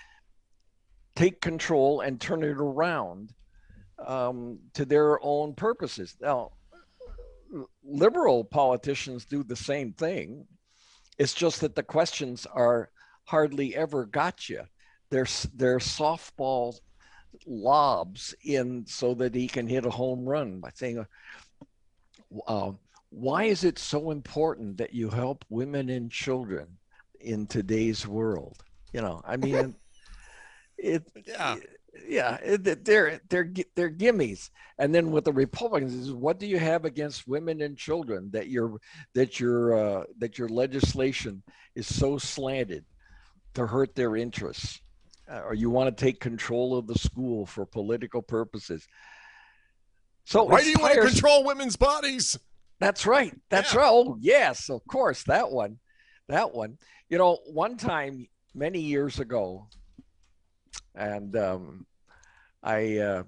take 1.15 1.41
control 1.41 2.01
and 2.01 2.19
turn 2.19 2.43
it 2.43 2.57
around 2.57 3.33
um, 4.05 4.59
to 4.73 4.85
their 4.85 5.23
own 5.23 5.53
purposes. 5.53 6.15
Now, 6.19 6.51
liberal 7.83 8.43
politicians 8.43 9.25
do 9.25 9.43
the 9.43 9.55
same 9.55 9.93
thing. 9.93 10.45
It's 11.17 11.33
just 11.33 11.61
that 11.61 11.75
the 11.75 11.83
questions 11.83 12.45
are 12.45 12.89
hardly 13.25 13.75
ever 13.75 14.05
gotcha. 14.05 14.67
They're 15.09 15.27
they're 15.53 15.79
softball 15.79 16.79
lobs 17.45 18.33
in 18.43 18.85
so 18.87 19.13
that 19.15 19.35
he 19.35 19.47
can 19.47 19.67
hit 19.67 19.85
a 19.85 19.89
home 19.89 20.25
run 20.25 20.59
by 20.59 20.71
saying, 20.73 21.05
uh, 22.47 22.71
"Why 23.09 23.43
is 23.45 23.63
it 23.63 23.77
so 23.77 24.11
important 24.11 24.77
that 24.77 24.93
you 24.93 25.09
help 25.09 25.45
women 25.49 25.89
and 25.89 26.11
children 26.11 26.77
in 27.19 27.45
today's 27.45 28.07
world?" 28.07 28.63
You 28.91 29.01
know, 29.01 29.21
I 29.25 29.37
mean, 29.37 29.75
it. 30.77 31.03
Yeah. 31.25 31.57
Yeah, 32.07 32.37
they're 32.57 33.19
they're 33.29 33.53
they're 33.75 33.91
gimmies. 33.91 34.49
And 34.79 34.93
then 34.93 35.11
with 35.11 35.25
the 35.25 35.33
Republicans, 35.33 35.93
is 35.93 36.11
what 36.11 36.39
do 36.39 36.47
you 36.47 36.57
have 36.57 36.85
against 36.85 37.27
women 37.27 37.61
and 37.61 37.77
children 37.77 38.29
that 38.31 38.49
your 38.49 38.79
that 39.13 39.39
your 39.39 39.77
uh, 39.77 40.03
that 40.17 40.37
your 40.37 40.49
legislation 40.49 41.43
is 41.75 41.93
so 41.93 42.17
slanted 42.17 42.85
to 43.53 43.67
hurt 43.67 43.95
their 43.95 44.15
interests? 44.15 44.81
Uh, 45.31 45.41
or 45.45 45.53
you 45.53 45.69
want 45.69 45.95
to 45.95 46.03
take 46.03 46.19
control 46.19 46.77
of 46.77 46.85
the 46.85 46.95
school 46.95 47.45
for 47.45 47.65
political 47.65 48.21
purposes. 48.21 48.85
So 50.25 50.43
why 50.43 50.61
do 50.61 50.69
you 50.69 50.75
want 50.79 50.95
to 50.95 51.01
control 51.01 51.45
women's 51.45 51.77
bodies? 51.77 52.37
That's 52.79 53.05
right. 53.05 53.33
That's 53.49 53.73
yeah. 53.73 53.81
right. 53.81 53.89
Oh, 53.89 54.17
yes, 54.19 54.69
of 54.69 54.85
course. 54.87 55.23
That 55.23 55.49
one. 55.49 55.79
That 56.27 56.53
one. 56.53 56.77
You 57.09 57.17
know, 57.17 57.39
one 57.45 57.77
time 57.77 58.27
many 58.53 58.79
years 58.79 59.19
ago, 59.19 59.67
and 60.95 61.35
um, 61.35 61.85
I 62.61 62.97
uh, 62.97 63.23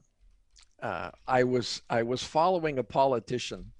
uh, 0.81 1.11
I 1.27 1.43
was 1.43 1.81
I 1.89 2.03
was 2.03 2.23
following 2.23 2.79
a 2.79 2.83
politician 2.83 3.71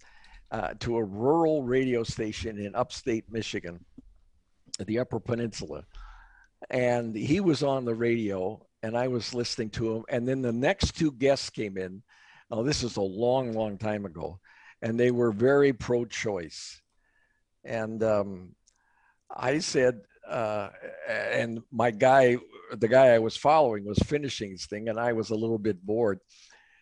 uh, 0.52 0.74
to 0.80 0.98
a 0.98 1.04
rural 1.04 1.64
radio 1.64 2.04
station 2.04 2.58
in 2.60 2.76
upstate 2.76 3.32
Michigan, 3.32 3.84
the 4.80 5.00
Upper 5.00 5.20
Peninsula, 5.20 5.86
and 6.70 7.16
he 7.16 7.40
was 7.40 7.64
on 7.64 7.86
the 7.86 7.96
radio 7.96 8.66
and 8.86 8.96
I 8.96 9.08
was 9.08 9.34
listening 9.34 9.72
to 9.72 9.96
him. 9.96 10.04
And 10.10 10.28
then 10.28 10.44
the 10.44 10.54
next 10.54 10.96
two 10.96 11.12
guests 11.12 11.50
came 11.50 11.76
in. 11.76 12.04
Oh, 12.52 12.62
this 12.62 12.84
is 12.84 12.98
a 12.98 13.02
long, 13.02 13.54
long 13.54 13.80
time 13.80 14.06
ago, 14.06 14.40
and 14.84 15.00
they 15.00 15.10
were 15.10 15.32
very 15.32 15.74
pro-choice. 15.74 16.80
And 17.64 18.04
um, 18.04 18.56
I 19.36 19.58
said, 19.58 20.02
uh, 20.30 20.70
and 21.10 21.62
my 21.72 21.92
guy, 21.92 22.38
the 22.72 22.88
guy 22.88 23.08
I 23.08 23.20
was 23.20 23.38
following, 23.38 23.86
was 23.86 24.00
finishing 24.00 24.52
his 24.52 24.66
thing, 24.66 24.90
and 24.90 25.00
I 25.00 25.14
was 25.14 25.30
a 25.30 25.36
little 25.36 25.60
bit 25.60 25.86
bored. 25.86 26.20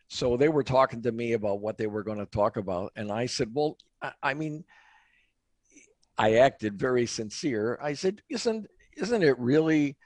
So 0.07 0.37
they 0.37 0.49
were 0.49 0.63
talking 0.63 1.01
to 1.03 1.11
me 1.11 1.33
about 1.33 1.61
what 1.61 1.77
they 1.77 1.87
were 1.87 2.03
going 2.03 2.19
to 2.19 2.25
talk 2.25 2.57
about, 2.57 2.91
and 2.95 3.11
I 3.11 3.25
said, 3.25 3.49
"Well, 3.53 3.77
I, 4.01 4.11
I 4.21 4.33
mean." 4.33 4.63
I 6.15 6.35
acted 6.35 6.77
very 6.77 7.07
sincere. 7.07 7.79
I 7.81 7.93
said, 7.95 8.21
"Isn't 8.29 8.67
isn't 8.97 9.23
it 9.23 9.37
really? 9.39 9.97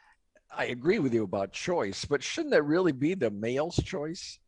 I 0.55 0.65
agree 0.65 0.99
with 0.99 1.13
you 1.13 1.23
about 1.23 1.51
choice, 1.51 2.05
but 2.05 2.23
shouldn't 2.23 2.53
that 2.53 2.63
really 2.63 2.93
be 2.93 3.13
the 3.13 3.29
male's 3.29 3.75
choice? 3.83 4.39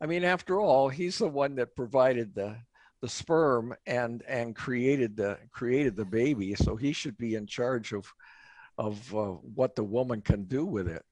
I 0.00 0.06
mean, 0.06 0.24
after 0.24 0.60
all, 0.60 0.88
he's 0.88 1.18
the 1.18 1.28
one 1.28 1.56
that 1.56 1.76
provided 1.76 2.34
the 2.34 2.58
the 3.00 3.08
sperm 3.08 3.74
and 3.86 4.22
and 4.28 4.54
created 4.54 5.16
the 5.16 5.38
created 5.52 5.96
the 5.96 6.04
baby, 6.04 6.54
so 6.54 6.76
he 6.76 6.92
should 6.92 7.16
be 7.16 7.34
in 7.34 7.46
charge 7.46 7.92
of 7.92 8.12
of 8.78 9.14
uh, 9.14 9.32
what 9.54 9.74
the 9.76 9.84
woman 9.84 10.20
can 10.20 10.44
do 10.44 10.64
with 10.64 10.88
it. 10.88 11.04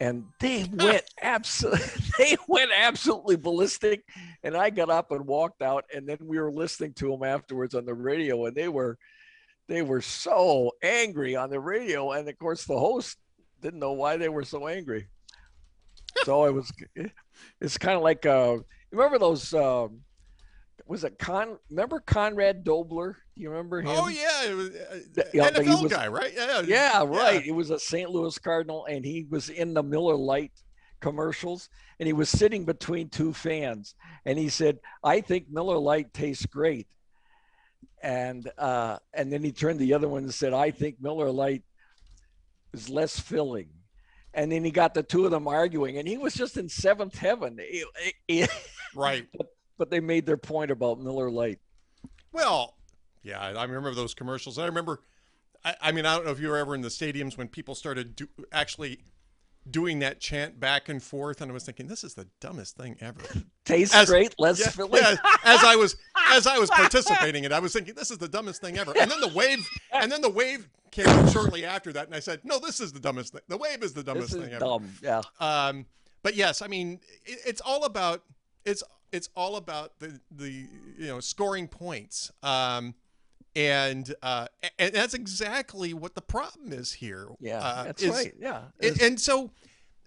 And 0.00 0.24
they 0.40 0.64
went 0.72 1.04
absolutely 1.20 2.02
they 2.18 2.36
went 2.46 2.70
absolutely 2.76 3.36
ballistic. 3.36 4.04
And 4.42 4.56
I 4.56 4.70
got 4.70 4.90
up 4.90 5.10
and 5.10 5.26
walked 5.26 5.62
out, 5.62 5.84
and 5.94 6.08
then 6.08 6.18
we 6.20 6.38
were 6.38 6.52
listening 6.52 6.94
to 6.94 7.10
them 7.10 7.22
afterwards 7.22 7.74
on 7.74 7.84
the 7.84 7.94
radio, 7.94 8.46
and 8.46 8.54
they 8.54 8.68
were 8.68 8.98
they 9.68 9.82
were 9.82 10.00
so 10.00 10.72
angry 10.82 11.36
on 11.36 11.50
the 11.50 11.60
radio, 11.60 12.12
and 12.12 12.28
of 12.28 12.38
course 12.38 12.64
the 12.64 12.78
host 12.78 13.18
didn't 13.60 13.80
know 13.80 13.92
why 13.92 14.16
they 14.16 14.28
were 14.28 14.44
so 14.44 14.66
angry. 14.66 15.08
so 16.24 16.44
it 16.44 16.54
was, 16.54 16.72
it's 17.60 17.76
kind 17.76 17.96
of 17.96 18.02
like, 18.02 18.24
uh, 18.24 18.56
remember 18.90 19.18
those? 19.18 19.52
Um, 19.52 20.00
was 20.88 21.04
it 21.04 21.18
Con? 21.18 21.58
Remember 21.70 22.00
Conrad 22.00 22.64
Dobler? 22.64 23.16
Do 23.36 23.42
you 23.42 23.50
remember 23.50 23.80
him? 23.80 23.88
Oh 23.90 24.08
yeah, 24.08 24.50
it 24.50 24.54
was, 24.54 24.70
uh, 24.70 25.22
yeah, 25.32 25.50
NFL 25.50 25.82
was, 25.82 25.92
guy, 25.92 26.08
right? 26.08 26.32
Yeah, 26.34 26.62
yeah, 26.62 27.04
right. 27.06 27.46
It 27.46 27.52
was 27.52 27.70
a 27.70 27.78
St. 27.78 28.10
Louis 28.10 28.36
Cardinal, 28.38 28.86
and 28.86 29.04
he 29.04 29.26
was 29.30 29.48
in 29.48 29.74
the 29.74 29.82
Miller 29.82 30.16
Lite 30.16 30.52
commercials, 31.00 31.68
and 32.00 32.06
he 32.06 32.12
was 32.12 32.28
sitting 32.28 32.64
between 32.64 33.08
two 33.08 33.32
fans, 33.32 33.94
and 34.24 34.38
he 34.38 34.48
said, 34.48 34.78
"I 35.04 35.20
think 35.20 35.50
Miller 35.50 35.78
Lite 35.78 36.12
tastes 36.12 36.46
great." 36.46 36.88
and 38.02 38.50
uh, 38.58 38.98
and 39.14 39.32
then 39.32 39.42
he 39.42 39.52
turned 39.52 39.78
the 39.78 39.94
other 39.94 40.08
one 40.08 40.24
and 40.24 40.34
said, 40.34 40.52
"I 40.52 40.70
think 40.70 40.96
Miller 41.00 41.30
Lite 41.30 41.64
is 42.72 42.88
less 42.88 43.18
filling." 43.18 43.68
And 44.34 44.52
then 44.52 44.64
he 44.64 44.70
got 44.70 44.94
the 44.94 45.02
two 45.02 45.24
of 45.24 45.30
them 45.30 45.48
arguing, 45.48 45.98
and 45.98 46.06
he 46.06 46.16
was 46.16 46.34
just 46.34 46.56
in 46.56 46.68
seventh 46.68 47.16
heaven. 47.16 47.58
right. 48.94 49.26
But, 49.78 49.90
they 49.90 50.00
made 50.00 50.26
their 50.26 50.36
point 50.36 50.70
about 50.70 51.00
Miller 51.00 51.30
Lite. 51.30 51.60
Well, 52.32 52.74
yeah, 53.22 53.40
I 53.40 53.64
remember 53.64 53.94
those 53.94 54.14
commercials. 54.14 54.58
I 54.58 54.66
remember. 54.66 55.00
I, 55.64 55.74
I 55.80 55.92
mean, 55.92 56.06
I 56.06 56.14
don't 56.14 56.26
know 56.26 56.30
if 56.30 56.40
you 56.40 56.48
were 56.48 56.56
ever 56.56 56.74
in 56.74 56.82
the 56.82 56.88
stadiums 56.88 57.36
when 57.36 57.48
people 57.48 57.74
started 57.74 58.14
do, 58.14 58.28
actually 58.52 59.00
doing 59.70 59.98
that 60.00 60.20
chant 60.20 60.58
back 60.58 60.88
and 60.88 61.02
forth, 61.02 61.40
and 61.40 61.50
I 61.50 61.54
was 61.54 61.64
thinking, 61.64 61.86
this 61.86 62.04
is 62.04 62.14
the 62.14 62.26
dumbest 62.40 62.76
thing 62.76 62.96
ever. 63.00 63.20
Tastes 63.64 63.94
as, 63.94 64.08
great, 64.08 64.34
less 64.38 64.60
yeah, 64.60 64.70
filling. 64.70 65.02
Yeah, 65.02 65.16
as 65.44 65.62
I 65.64 65.76
was 65.76 65.96
as 66.30 66.46
I 66.46 66.58
was 66.58 66.70
participating 66.74 67.44
in 67.44 67.52
it, 67.52 67.54
I 67.54 67.58
was 67.58 67.72
thinking, 67.72 67.94
this 67.94 68.10
is 68.10 68.18
the 68.18 68.28
dumbest 68.28 68.60
thing 68.60 68.78
ever. 68.78 68.92
And 68.98 69.10
then 69.10 69.20
the 69.20 69.28
wave, 69.28 69.66
and 69.92 70.10
then 70.10 70.20
the 70.22 70.30
wave 70.30 70.68
came 70.90 71.28
shortly 71.28 71.64
after 71.64 71.92
that, 71.92 72.06
and 72.06 72.14
I 72.14 72.20
said, 72.20 72.40
no, 72.44 72.58
this 72.58 72.80
is 72.80 72.92
the 72.92 73.00
dumbest 73.00 73.32
thing. 73.32 73.42
The 73.48 73.58
wave 73.58 73.82
is 73.82 73.92
the 73.92 74.02
dumbest 74.02 74.32
this 74.32 74.42
thing 74.42 74.52
ever. 74.52 74.64
Dumb, 74.64 74.90
yeah. 75.02 75.22
Um, 75.40 75.86
but 76.22 76.34
yes, 76.34 76.62
I 76.62 76.66
mean, 76.66 77.00
it, 77.24 77.38
it's 77.46 77.60
all 77.60 77.84
about 77.84 78.22
it's 78.64 78.82
it's 79.12 79.28
all 79.36 79.56
about 79.56 79.98
the 79.98 80.20
the 80.30 80.50
you 80.50 81.06
know 81.06 81.20
scoring 81.20 81.68
points. 81.68 82.30
Um, 82.42 82.94
and 83.56 84.14
uh, 84.22 84.46
and 84.78 84.94
that's 84.94 85.14
exactly 85.14 85.92
what 85.94 86.14
the 86.14 86.20
problem 86.20 86.72
is 86.72 86.92
here. 86.92 87.28
Yeah, 87.40 87.58
uh, 87.58 87.84
that's 87.84 88.02
is, 88.02 88.10
right. 88.10 88.34
Yeah, 88.38 88.62
and, 88.80 89.00
and 89.00 89.20
so 89.20 89.50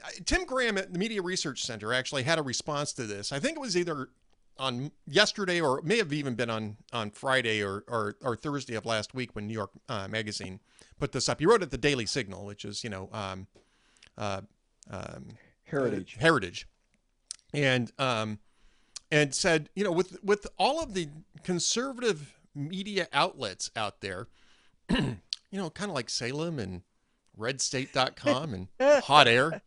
uh, 0.04 0.10
Tim 0.26 0.46
Graham 0.46 0.78
at 0.78 0.94
the 0.94 1.00
Media 1.00 1.22
Research 1.22 1.64
Center 1.64 1.94
actually 1.94 2.24
had 2.24 2.40
a 2.40 2.44
response 2.44 2.94
to 2.94 3.04
this. 3.04 3.32
I 3.32 3.40
think 3.40 3.58
it 3.58 3.60
was 3.60 3.76
either 3.76 4.10
on 4.58 4.92
yesterday 5.08 5.60
or 5.60 5.80
it 5.80 5.86
may 5.86 5.98
have 5.98 6.14
even 6.14 6.36
been 6.36 6.50
on 6.50 6.78
on 6.94 7.12
Friday 7.12 7.64
or 7.64 7.84
or, 7.88 8.16
or 8.22 8.36
Thursday 8.36 8.76
of 8.76 8.86
last 8.86 9.14
week 9.14 9.36
when 9.36 9.48
New 9.48 9.54
York 9.54 9.72
uh, 9.90 10.08
Magazine 10.08 10.60
put 11.00 11.12
this 11.12 11.28
up. 11.28 11.40
He 11.40 11.46
wrote 11.46 11.64
at 11.64 11.72
the 11.72 11.78
Daily 11.78 12.06
Signal, 12.06 12.46
which 12.46 12.64
is 12.64 12.84
you 12.84 12.90
know 12.90 13.10
um, 13.12 13.48
uh, 14.18 14.42
um, 14.90 15.30
Heritage 15.64 16.18
Heritage, 16.20 16.68
and 17.54 17.92
um, 17.98 18.40
and 19.12 19.36
said 19.36 19.70
you 19.76 19.84
know 19.84 19.92
with 19.92 20.24
with 20.24 20.48
all 20.58 20.82
of 20.82 20.94
the 20.94 21.10
conservative 21.44 22.34
media 22.56 23.08
outlets 23.14 23.72
out 23.76 24.02
there, 24.02 24.28
you 24.90 25.18
know, 25.52 25.70
kind 25.70 25.90
of 25.90 25.96
like 25.96 26.10
Salem 26.10 26.60
and 26.60 26.82
RedState.com 27.40 28.54
and 28.54 28.68
Hot 29.04 29.28
Air, 29.28 29.62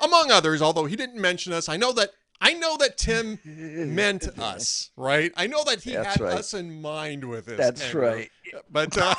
among 0.00 0.30
others. 0.30 0.62
Although 0.62 0.86
he 0.86 0.96
didn't 0.96 1.20
mention 1.20 1.52
us, 1.52 1.68
I 1.68 1.76
know 1.76 1.92
that 1.92 2.10
I 2.40 2.54
know 2.54 2.76
that 2.78 2.98
Tim 2.98 3.38
meant 3.44 4.28
us, 4.38 4.90
right? 4.96 5.32
I 5.36 5.46
know 5.46 5.64
that 5.64 5.82
he 5.82 5.92
That's 5.92 6.16
had 6.16 6.20
right. 6.20 6.38
us 6.38 6.54
in 6.54 6.80
mind 6.80 7.24
with 7.24 7.46
this. 7.46 7.58
That's 7.58 7.82
Andrew. 7.82 8.02
right. 8.02 8.30
But 8.70 8.96
uh, 8.96 9.14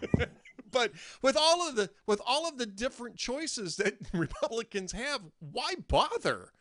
but 0.70 0.92
with 1.20 1.36
all 1.36 1.68
of 1.68 1.76
the 1.76 1.90
with 2.06 2.20
all 2.26 2.48
of 2.48 2.58
the 2.58 2.66
different 2.66 3.16
choices 3.16 3.76
that 3.76 3.96
Republicans 4.12 4.92
have, 4.92 5.20
why 5.38 5.74
bother 5.88 6.52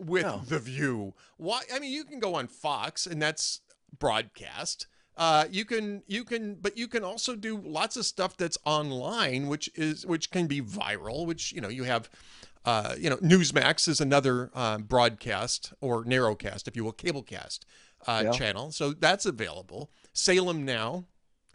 with 0.00 0.24
no. 0.24 0.42
the 0.46 0.58
View? 0.58 1.14
Why? 1.36 1.62
I 1.72 1.78
mean, 1.78 1.92
you 1.92 2.04
can 2.04 2.18
go 2.18 2.34
on 2.34 2.48
Fox, 2.48 3.06
and 3.06 3.20
that's 3.20 3.60
broadcast. 3.98 4.86
Uh, 5.16 5.44
you 5.50 5.66
can 5.66 6.02
you 6.06 6.24
can 6.24 6.54
but 6.54 6.78
you 6.78 6.88
can 6.88 7.04
also 7.04 7.36
do 7.36 7.58
lots 7.58 7.96
of 7.98 8.06
stuff 8.06 8.38
that's 8.38 8.56
online 8.64 9.48
which 9.48 9.68
is 9.74 10.06
which 10.06 10.30
can 10.30 10.46
be 10.46 10.62
viral 10.62 11.26
which 11.26 11.52
you 11.52 11.60
know 11.60 11.68
you 11.68 11.84
have 11.84 12.08
uh, 12.64 12.94
you 12.98 13.10
know 13.10 13.16
newsmax 13.18 13.86
is 13.86 14.00
another 14.00 14.50
uh, 14.54 14.78
broadcast 14.78 15.74
or 15.82 16.04
narrowcast 16.04 16.66
if 16.66 16.74
you 16.74 16.84
will 16.84 16.92
cablecast 16.94 17.60
uh, 18.06 18.22
yeah. 18.24 18.30
channel 18.30 18.72
so 18.72 18.92
that's 18.92 19.26
available 19.26 19.90
salem 20.14 20.64
now 20.64 21.04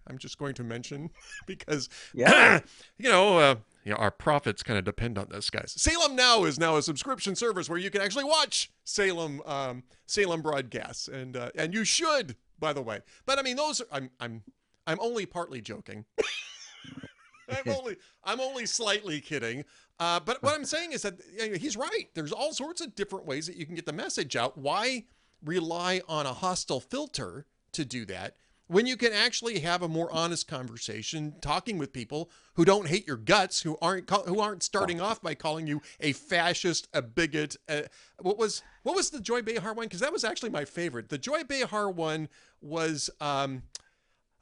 i'm 0.05 0.19
just 0.19 0.37
going 0.37 0.53
to 0.53 0.63
mention 0.63 1.09
because 1.47 1.89
yeah 2.13 2.59
you 2.99 3.09
know 3.09 3.39
uh, 3.39 3.55
you 3.85 3.91
know, 3.91 3.97
our 3.97 4.11
profits 4.11 4.63
kind 4.63 4.79
of 4.79 4.83
depend 4.83 5.17
on 5.17 5.27
this, 5.29 5.51
guys. 5.51 5.73
Salem 5.77 6.15
Now 6.15 6.43
is 6.43 6.59
now 6.59 6.75
a 6.75 6.81
subscription 6.81 7.35
service 7.35 7.69
where 7.69 7.77
you 7.77 7.91
can 7.91 8.01
actually 8.01 8.23
watch 8.23 8.71
Salem 8.83 9.41
um, 9.45 9.83
Salem 10.07 10.41
broadcasts, 10.41 11.07
and 11.07 11.37
uh, 11.37 11.51
and 11.55 11.73
you 11.73 11.85
should, 11.85 12.35
by 12.59 12.73
the 12.73 12.81
way. 12.81 13.01
But 13.27 13.37
I 13.37 13.43
mean, 13.43 13.55
those 13.55 13.81
are, 13.81 13.87
I'm 13.91 14.09
I'm 14.19 14.41
I'm 14.87 14.97
only 14.99 15.27
partly 15.27 15.61
joking. 15.61 16.05
I'm 17.49 17.71
only 17.71 17.97
I'm 18.23 18.41
only 18.41 18.65
slightly 18.65 19.21
kidding. 19.21 19.63
Uh, 19.99 20.19
but 20.19 20.41
what 20.41 20.55
I'm 20.55 20.65
saying 20.65 20.91
is 20.91 21.03
that 21.03 21.19
you 21.39 21.51
know, 21.51 21.57
he's 21.57 21.77
right. 21.77 22.09
There's 22.15 22.31
all 22.31 22.53
sorts 22.53 22.81
of 22.81 22.95
different 22.95 23.27
ways 23.27 23.45
that 23.45 23.55
you 23.55 23.67
can 23.67 23.75
get 23.75 23.85
the 23.85 23.93
message 23.93 24.35
out. 24.35 24.57
Why 24.57 25.05
rely 25.43 26.01
on 26.09 26.25
a 26.25 26.33
hostile 26.33 26.79
filter 26.79 27.45
to 27.73 27.85
do 27.85 28.03
that 28.05 28.35
when 28.67 28.87
you 28.87 28.97
can 28.97 29.13
actually 29.13 29.59
have 29.59 29.81
a 29.81 29.87
more 29.87 30.11
honest 30.11 30.47
conversation, 30.47 31.35
talking 31.41 31.77
with 31.77 31.93
people 31.93 32.29
who 32.55 32.65
don't 32.65 32.87
hate 32.87 33.05
your 33.07 33.17
guts, 33.17 33.61
who 33.61 33.77
aren't 33.81 34.09
who 34.09 34.39
aren't 34.39 34.63
starting 34.63 34.99
off 34.99 35.21
by 35.21 35.35
calling 35.35 35.67
you 35.67 35.81
a 35.99 36.13
fascist, 36.13 36.87
a 36.93 37.01
bigot. 37.01 37.55
Uh, 37.69 37.81
what 38.19 38.37
was 38.37 38.63
what 38.83 38.95
was 38.95 39.09
the 39.11 39.19
Joy 39.19 39.41
Behar 39.41 39.73
one? 39.73 39.85
Because 39.85 39.99
that 39.99 40.13
was 40.13 40.23
actually 40.23 40.49
my 40.49 40.65
favorite. 40.65 41.09
The 41.09 41.17
Joy 41.17 41.43
Behar 41.43 41.89
one 41.89 42.27
was 42.61 43.09
um, 43.21 43.63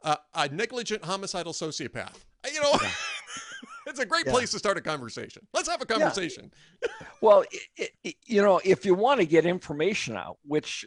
a, 0.03 0.17
a 0.33 0.47
negligent 0.49 1.03
homicidal 1.03 1.53
sociopath. 1.53 2.23
You 2.51 2.61
know. 2.61 2.77
Yeah. 2.81 2.89
it's 3.87 3.99
a 3.99 4.05
great 4.05 4.25
yeah. 4.25 4.31
place 4.31 4.51
to 4.51 4.59
start 4.59 4.77
a 4.77 4.81
conversation. 4.81 5.45
Let's 5.53 5.67
have 5.67 5.81
a 5.81 5.85
conversation. 5.85 6.51
Yeah. 6.81 6.89
well, 7.21 7.43
it, 7.77 7.91
it, 8.03 8.15
you 8.25 8.41
know, 8.41 8.61
if 8.63 8.85
you 8.85 8.95
want 8.95 9.19
to 9.19 9.25
get 9.25 9.45
information 9.45 10.15
out, 10.15 10.37
which 10.45 10.85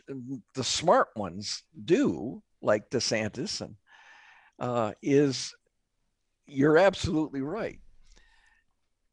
the 0.55 0.65
smart 0.65 1.09
ones 1.17 1.63
do, 1.85 2.43
like 2.67 2.91
DeSantis, 2.91 3.61
and 3.63 3.77
uh, 4.59 4.93
is 5.01 5.55
you're 6.47 6.77
absolutely 6.77 7.41
right. 7.41 7.81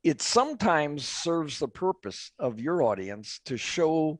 It 0.04 0.22
sometimes 0.22 1.08
serves 1.08 1.60
the 1.60 1.68
purpose 1.68 2.32
of 2.38 2.60
your 2.60 2.84
audience 2.84 3.40
to 3.46 3.56
show 3.56 4.20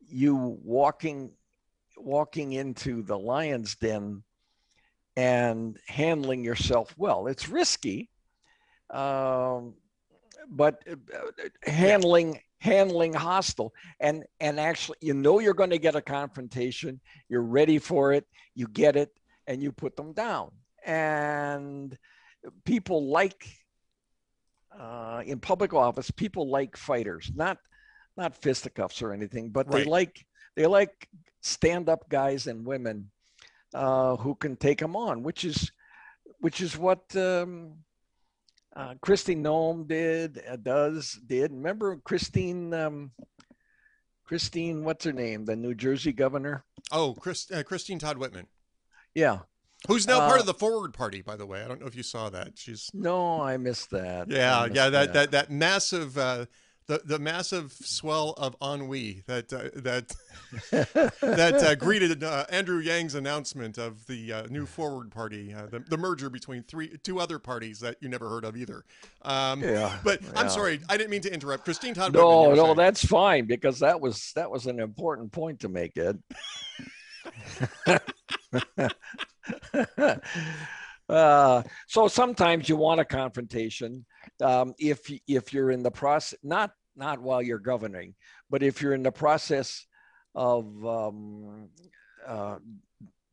you 0.00 0.58
walking 0.64 1.30
walking 1.96 2.52
into 2.54 3.02
the 3.02 3.18
lion's 3.18 3.76
den 3.76 4.24
and 5.16 5.78
handling 5.86 6.42
yourself 6.42 6.92
well. 6.96 7.26
It's 7.28 7.48
risky, 7.48 8.10
um, 8.90 9.74
but 10.48 10.82
uh, 10.90 11.70
handling 11.70 12.40
handling 12.62 13.12
hostile 13.12 13.74
and 13.98 14.22
and 14.38 14.60
actually 14.60 14.96
you 15.00 15.12
know 15.12 15.40
you're 15.40 15.52
going 15.52 15.70
to 15.70 15.78
get 15.78 15.96
a 15.96 16.00
confrontation 16.00 17.00
you're 17.28 17.42
ready 17.42 17.76
for 17.76 18.12
it 18.12 18.24
you 18.54 18.68
get 18.68 18.94
it 18.94 19.10
and 19.48 19.60
you 19.60 19.72
put 19.72 19.96
them 19.96 20.12
down 20.12 20.48
and 20.86 21.98
people 22.64 23.10
like 23.10 23.48
uh, 24.78 25.22
in 25.26 25.40
public 25.40 25.74
office 25.74 26.08
people 26.12 26.48
like 26.48 26.76
fighters 26.76 27.32
not 27.34 27.58
not 28.16 28.40
fisticuffs 28.40 29.02
or 29.02 29.12
anything 29.12 29.50
but 29.50 29.66
right. 29.66 29.84
they 29.84 29.90
like 29.90 30.24
they 30.54 30.66
like 30.66 31.08
stand 31.40 31.88
up 31.88 32.08
guys 32.08 32.46
and 32.46 32.64
women 32.64 33.10
uh, 33.74 34.14
who 34.14 34.36
can 34.36 34.54
take 34.54 34.78
them 34.78 34.94
on 34.94 35.24
which 35.24 35.44
is 35.44 35.72
which 36.38 36.60
is 36.60 36.78
what 36.78 37.02
um, 37.16 37.72
uh, 38.74 38.94
Kristi 39.04 39.36
Noem 39.36 39.86
did, 39.86 40.42
uh, 40.48 40.56
does, 40.56 41.18
did. 41.26 41.52
Remember 41.52 41.96
Christine, 42.04 42.72
um, 42.74 43.10
Christine, 44.24 44.84
what's 44.84 45.04
her 45.04 45.12
name? 45.12 45.44
The 45.44 45.56
New 45.56 45.74
Jersey 45.74 46.12
governor? 46.12 46.64
Oh, 46.90 47.14
Chris, 47.14 47.50
uh, 47.50 47.62
Christine 47.62 47.98
Todd 47.98 48.18
Whitman. 48.18 48.46
Yeah. 49.14 49.40
Who's 49.88 50.06
now 50.06 50.20
part 50.20 50.40
of 50.40 50.48
uh, 50.48 50.52
the 50.52 50.58
Forward 50.58 50.94
Party, 50.94 51.22
by 51.22 51.36
the 51.36 51.44
way. 51.44 51.62
I 51.62 51.68
don't 51.68 51.80
know 51.80 51.88
if 51.88 51.96
you 51.96 52.04
saw 52.04 52.30
that. 52.30 52.52
She's 52.54 52.88
no, 52.94 53.42
I 53.42 53.56
missed 53.56 53.90
that. 53.90 54.30
Yeah, 54.30 54.62
missed 54.62 54.76
yeah, 54.76 54.90
that, 54.90 55.12
that 55.12 55.12
that 55.12 55.30
that 55.32 55.50
massive 55.50 56.16
uh, 56.16 56.46
the 56.92 57.00
the 57.04 57.18
massive 57.18 57.72
swell 57.72 58.34
of 58.36 58.54
ennui 58.62 59.22
that 59.26 59.52
uh, 59.52 59.70
that 59.74 60.14
that 61.20 61.54
uh, 61.54 61.74
greeted 61.74 62.22
uh, 62.22 62.44
Andrew 62.50 62.80
Yang's 62.80 63.14
announcement 63.14 63.78
of 63.78 64.06
the 64.06 64.32
uh, 64.32 64.46
new 64.48 64.66
Forward 64.66 65.10
Party, 65.10 65.54
uh, 65.54 65.66
the, 65.66 65.80
the 65.80 65.96
merger 65.96 66.28
between 66.28 66.62
three 66.62 66.98
two 67.02 67.18
other 67.18 67.38
parties 67.38 67.80
that 67.80 67.96
you 68.00 68.08
never 68.08 68.28
heard 68.28 68.44
of 68.44 68.56
either. 68.56 68.84
Um, 69.22 69.62
yeah, 69.62 69.96
but 70.04 70.20
I'm 70.36 70.50
sorry, 70.50 70.80
I 70.88 70.96
didn't 70.96 71.10
mean 71.10 71.22
to 71.22 71.32
interrupt. 71.32 71.64
Christine 71.64 71.94
Todd. 71.94 72.12
No, 72.12 72.54
no, 72.54 72.64
saying. 72.64 72.76
that's 72.76 73.04
fine 73.04 73.46
because 73.46 73.80
that 73.80 74.00
was 74.00 74.32
that 74.34 74.50
was 74.50 74.66
an 74.66 74.78
important 74.78 75.32
point 75.32 75.60
to 75.60 75.68
make, 75.68 75.96
Ed. 75.96 76.22
Uh, 81.08 81.62
so 81.88 82.08
sometimes 82.08 82.70
you 82.70 82.76
want 82.76 83.00
a 83.00 83.04
confrontation 83.04 84.06
um, 84.40 84.72
if 84.78 85.10
if 85.26 85.52
you're 85.52 85.70
in 85.70 85.82
the 85.82 85.90
process, 85.90 86.38
not 86.42 86.72
not 86.96 87.20
while 87.20 87.42
you're 87.42 87.58
governing, 87.58 88.14
but 88.50 88.62
if 88.62 88.82
you're 88.82 88.94
in 88.94 89.02
the 89.02 89.12
process 89.12 89.86
of 90.34 90.64
um, 90.86 91.68
uh, 92.26 92.58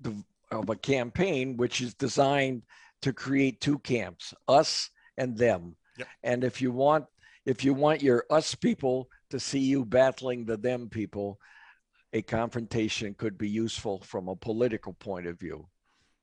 the, 0.01 0.13
of 0.51 0.69
a 0.69 0.75
campaign 0.75 1.57
which 1.57 1.81
is 1.81 1.93
designed 1.93 2.63
to 3.01 3.13
create 3.13 3.61
two 3.61 3.79
camps, 3.79 4.33
us 4.47 4.89
and 5.17 5.37
them. 5.37 5.75
Yep. 5.97 6.07
And 6.23 6.43
if 6.43 6.61
you 6.61 6.71
want 6.71 7.05
if 7.45 7.63
you 7.63 7.73
want 7.73 8.01
your 8.01 8.25
us 8.29 8.53
people 8.53 9.09
to 9.29 9.39
see 9.39 9.59
you 9.59 9.85
battling 9.85 10.45
the 10.45 10.57
them 10.57 10.89
people, 10.89 11.39
a 12.13 12.21
confrontation 12.21 13.13
could 13.13 13.37
be 13.37 13.49
useful 13.49 14.01
from 14.01 14.27
a 14.27 14.35
political 14.35 14.93
point 14.93 15.27
of 15.27 15.39
view. 15.39 15.67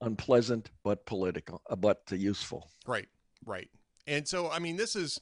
Unpleasant, 0.01 0.71
but 0.85 1.07
political, 1.07 1.63
uh, 1.71 1.77
but 1.77 2.01
useful. 2.11 2.71
Right, 2.87 3.09
right. 3.45 3.69
And 4.07 4.27
so, 4.29 4.51
I 4.51 4.59
mean, 4.59 4.77
this 4.77 4.95
is 4.95 5.21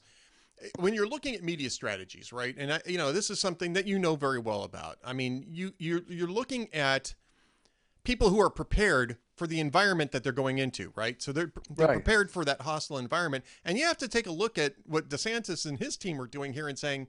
when 0.77 0.93
you're 0.93 1.07
looking 1.07 1.35
at 1.35 1.43
media 1.43 1.69
strategies, 1.69 2.31
right? 2.31 2.55
And 2.57 2.73
I, 2.73 2.81
you 2.85 2.97
know, 2.97 3.11
this 3.11 3.29
is 3.29 3.39
something 3.39 3.73
that 3.73 3.85
you 3.85 3.99
know 3.99 4.15
very 4.15 4.39
well 4.39 4.63
about. 4.63 4.97
I 5.03 5.13
mean, 5.13 5.45
you 5.47 5.73
you're 5.77 6.01
you're 6.07 6.27
looking 6.27 6.73
at 6.73 7.13
people 8.03 8.29
who 8.29 8.39
are 8.39 8.49
prepared 8.49 9.17
for 9.35 9.47
the 9.47 9.59
environment 9.59 10.11
that 10.11 10.23
they're 10.23 10.31
going 10.31 10.59
into, 10.59 10.93
right? 10.95 11.21
So 11.21 11.33
they're, 11.33 11.51
they're 11.69 11.87
right. 11.87 11.95
prepared 11.95 12.31
for 12.31 12.45
that 12.45 12.61
hostile 12.61 12.97
environment, 12.97 13.43
and 13.65 13.77
you 13.77 13.85
have 13.85 13.97
to 13.97 14.07
take 14.07 14.27
a 14.27 14.31
look 14.31 14.57
at 14.57 14.75
what 14.85 15.09
DeSantis 15.09 15.65
and 15.65 15.77
his 15.77 15.97
team 15.97 16.21
are 16.21 16.27
doing 16.27 16.53
here 16.53 16.69
and 16.69 16.79
saying, 16.79 17.07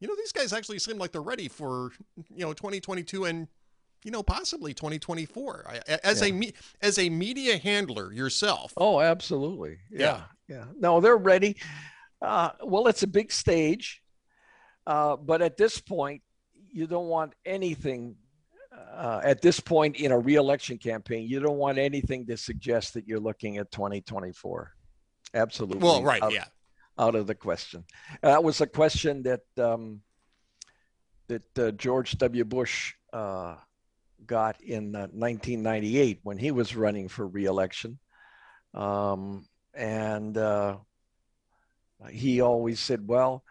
you 0.00 0.08
know, 0.08 0.14
these 0.16 0.32
guys 0.32 0.52
actually 0.52 0.78
seem 0.78 0.96
like 0.96 1.12
they're 1.12 1.22
ready 1.22 1.48
for 1.48 1.90
you 2.16 2.44
know 2.44 2.52
2022 2.52 3.24
and 3.24 3.48
you 4.04 4.10
know 4.10 4.22
possibly 4.22 4.72
2024 4.72 5.66
as 6.04 6.20
yeah. 6.22 6.34
a 6.34 6.52
as 6.80 6.98
a 6.98 7.10
media 7.10 7.56
handler 7.56 8.12
yourself 8.12 8.72
oh 8.76 9.00
absolutely 9.00 9.78
yeah 9.90 10.22
yeah, 10.48 10.56
yeah. 10.56 10.64
no 10.78 11.00
they're 11.00 11.16
ready 11.16 11.56
uh, 12.22 12.50
well, 12.62 12.86
it's 12.86 13.02
a 13.02 13.06
big 13.06 13.30
stage, 13.30 14.02
uh, 14.86 15.16
but 15.16 15.42
at 15.42 15.56
this 15.56 15.80
point, 15.80 16.22
you 16.70 16.86
don't 16.86 17.08
want 17.08 17.34
anything. 17.44 18.16
Uh, 18.94 19.20
at 19.24 19.40
this 19.40 19.58
point 19.58 19.96
in 19.96 20.12
a 20.12 20.18
reelection 20.18 20.76
campaign, 20.76 21.26
you 21.26 21.40
don't 21.40 21.56
want 21.56 21.78
anything 21.78 22.26
to 22.26 22.36
suggest 22.36 22.92
that 22.94 23.06
you're 23.08 23.20
looking 23.20 23.56
at 23.56 23.70
2024. 23.70 24.72
Absolutely. 25.32 25.78
Well, 25.78 26.02
right, 26.02 26.22
out, 26.22 26.32
yeah. 26.32 26.44
Out 26.98 27.14
of 27.14 27.26
the 27.26 27.34
question. 27.34 27.84
That 28.22 28.44
was 28.44 28.60
a 28.60 28.66
question 28.66 29.22
that 29.22 29.40
um, 29.58 30.00
that 31.28 31.58
uh, 31.58 31.70
George 31.72 32.12
W. 32.18 32.44
Bush 32.44 32.94
uh, 33.12 33.56
got 34.26 34.60
in 34.60 34.92
1998 34.92 36.16
uh, 36.16 36.20
when 36.22 36.38
he 36.38 36.50
was 36.50 36.76
running 36.76 37.08
for 37.08 37.26
reelection. 37.26 37.98
Um, 38.74 39.46
and 39.74 40.36
he 42.10 42.40
always 42.40 42.80
said, 42.80 43.06
well, 43.06 43.42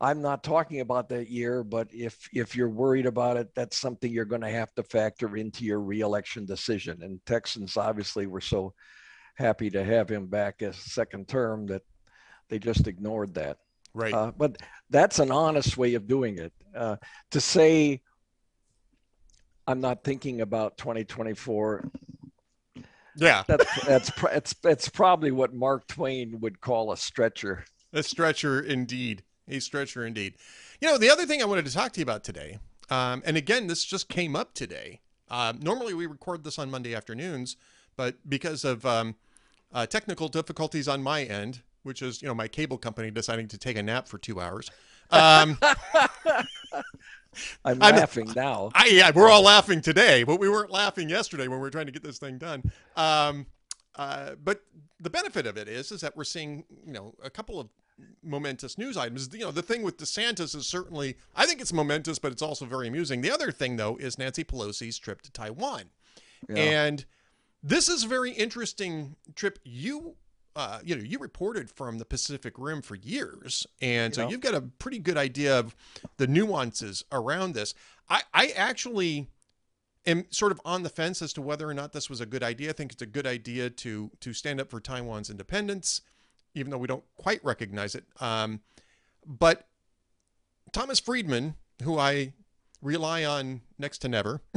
I'm 0.00 0.20
not 0.20 0.42
talking 0.42 0.80
about 0.80 1.08
that 1.10 1.30
year, 1.30 1.62
but 1.62 1.88
if 1.92 2.28
if 2.32 2.56
you're 2.56 2.68
worried 2.68 3.06
about 3.06 3.36
it, 3.36 3.54
that's 3.54 3.78
something 3.78 4.10
you're 4.10 4.24
going 4.24 4.40
to 4.40 4.50
have 4.50 4.74
to 4.74 4.82
factor 4.82 5.36
into 5.36 5.64
your 5.64 5.80
reelection 5.80 6.44
decision. 6.44 7.02
And 7.02 7.24
Texans 7.24 7.76
obviously 7.76 8.26
were 8.26 8.40
so 8.40 8.74
happy 9.36 9.70
to 9.70 9.84
have 9.84 10.08
him 10.08 10.26
back 10.26 10.60
as 10.60 10.76
second 10.76 11.28
term 11.28 11.66
that 11.66 11.82
they 12.48 12.58
just 12.58 12.88
ignored 12.88 13.34
that. 13.34 13.58
Right. 13.94 14.12
Uh, 14.12 14.32
but 14.36 14.56
that's 14.90 15.20
an 15.20 15.30
honest 15.30 15.76
way 15.76 15.94
of 15.94 16.08
doing 16.08 16.38
it. 16.38 16.52
Uh, 16.74 16.96
to 17.30 17.40
say 17.40 18.00
I'm 19.66 19.80
not 19.80 20.02
thinking 20.02 20.40
about 20.40 20.78
2024. 20.78 21.88
Yeah. 23.16 23.44
That's 23.46 23.84
that's 23.84 24.10
that's 24.22 24.54
that's 24.62 24.88
probably 24.88 25.30
what 25.30 25.54
Mark 25.54 25.86
Twain 25.86 26.40
would 26.40 26.60
call 26.60 26.92
a 26.92 26.96
stretcher. 26.96 27.64
A 27.92 28.02
stretcher 28.02 28.60
indeed. 28.60 29.22
A 29.48 29.58
stretcher 29.60 30.06
indeed. 30.06 30.34
You 30.80 30.88
know, 30.88 30.98
the 30.98 31.10
other 31.10 31.26
thing 31.26 31.42
I 31.42 31.44
wanted 31.44 31.66
to 31.66 31.72
talk 31.72 31.92
to 31.92 32.00
you 32.00 32.04
about 32.04 32.24
today, 32.24 32.58
um, 32.90 33.22
and 33.24 33.36
again, 33.36 33.66
this 33.66 33.84
just 33.84 34.08
came 34.08 34.34
up 34.34 34.54
today. 34.54 35.00
Uh, 35.30 35.52
normally, 35.60 35.94
we 35.94 36.06
record 36.06 36.44
this 36.44 36.58
on 36.58 36.70
Monday 36.70 36.94
afternoons, 36.94 37.56
but 37.96 38.16
because 38.28 38.64
of 38.64 38.84
um, 38.84 39.14
uh, 39.72 39.86
technical 39.86 40.28
difficulties 40.28 40.88
on 40.88 41.02
my 41.02 41.22
end, 41.24 41.62
which 41.82 42.02
is 42.02 42.22
you 42.22 42.28
know 42.28 42.34
my 42.34 42.48
cable 42.48 42.78
company 42.78 43.10
deciding 43.10 43.48
to 43.48 43.58
take 43.58 43.76
a 43.76 43.82
nap 43.82 44.08
for 44.08 44.18
two 44.18 44.40
hours. 44.40 44.70
Um, 45.10 45.58
I'm 47.64 47.78
laughing 47.78 48.28
I'm, 48.28 48.34
now. 48.34 48.70
I, 48.74 48.86
yeah, 48.88 49.10
we're 49.14 49.28
all 49.28 49.42
laughing 49.42 49.80
today, 49.80 50.22
but 50.22 50.38
we 50.38 50.48
weren't 50.48 50.70
laughing 50.70 51.08
yesterday 51.08 51.48
when 51.48 51.58
we 51.58 51.62
were 51.62 51.70
trying 51.70 51.86
to 51.86 51.92
get 51.92 52.02
this 52.02 52.18
thing 52.18 52.38
done. 52.38 52.62
Um, 52.96 53.46
uh, 53.96 54.32
but 54.42 54.62
the 55.00 55.10
benefit 55.10 55.46
of 55.46 55.56
it 55.56 55.68
is 55.68 55.92
is 55.92 56.00
that 56.00 56.16
we're 56.16 56.24
seeing 56.24 56.64
you 56.86 56.92
know 56.92 57.14
a 57.22 57.30
couple 57.30 57.60
of 57.60 57.68
momentous 58.22 58.78
news 58.78 58.96
items. 58.96 59.28
You 59.32 59.40
know, 59.40 59.50
the 59.50 59.62
thing 59.62 59.82
with 59.82 59.96
DeSantis 59.96 60.54
is 60.54 60.66
certainly, 60.66 61.16
I 61.34 61.46
think 61.46 61.60
it's 61.60 61.72
momentous, 61.72 62.18
but 62.18 62.32
it's 62.32 62.42
also 62.42 62.64
very 62.64 62.88
amusing. 62.88 63.20
The 63.20 63.30
other 63.30 63.50
thing, 63.50 63.76
though, 63.76 63.96
is 63.96 64.18
Nancy 64.18 64.44
Pelosi's 64.44 64.98
trip 64.98 65.22
to 65.22 65.32
Taiwan. 65.32 65.84
Yeah. 66.48 66.56
And 66.56 67.04
this 67.62 67.88
is 67.88 68.04
a 68.04 68.08
very 68.08 68.32
interesting 68.32 69.16
trip. 69.34 69.58
You 69.64 70.16
uh, 70.54 70.80
you 70.84 70.94
know, 70.94 71.02
you 71.02 71.18
reported 71.18 71.70
from 71.70 71.98
the 71.98 72.04
Pacific 72.04 72.54
Rim 72.58 72.82
for 72.82 72.94
years, 72.94 73.66
and 73.80 74.14
so 74.14 74.28
you've 74.28 74.40
got 74.40 74.54
a 74.54 74.60
pretty 74.60 74.98
good 74.98 75.16
idea 75.16 75.58
of 75.58 75.74
the 76.18 76.26
nuances 76.26 77.04
around 77.10 77.54
this. 77.54 77.74
I, 78.08 78.22
I 78.34 78.48
actually 78.48 79.28
am 80.06 80.26
sort 80.30 80.52
of 80.52 80.60
on 80.64 80.82
the 80.82 80.90
fence 80.90 81.22
as 81.22 81.32
to 81.34 81.42
whether 81.42 81.68
or 81.68 81.74
not 81.74 81.92
this 81.92 82.10
was 82.10 82.20
a 82.20 82.26
good 82.26 82.42
idea. 82.42 82.70
I 82.70 82.72
think 82.74 82.92
it's 82.92 83.02
a 83.02 83.06
good 83.06 83.26
idea 83.26 83.70
to 83.70 84.10
to 84.20 84.32
stand 84.34 84.60
up 84.60 84.70
for 84.70 84.80
Taiwan's 84.80 85.30
independence, 85.30 86.02
even 86.54 86.70
though 86.70 86.78
we 86.78 86.86
don't 86.86 87.04
quite 87.16 87.44
recognize 87.44 87.94
it. 87.94 88.04
Um, 88.20 88.60
but 89.26 89.66
Thomas 90.72 91.00
Friedman, 91.00 91.54
who 91.82 91.98
I 91.98 92.32
rely 92.80 93.24
on 93.24 93.62
next 93.78 93.98
to 93.98 94.08
never. 94.08 94.42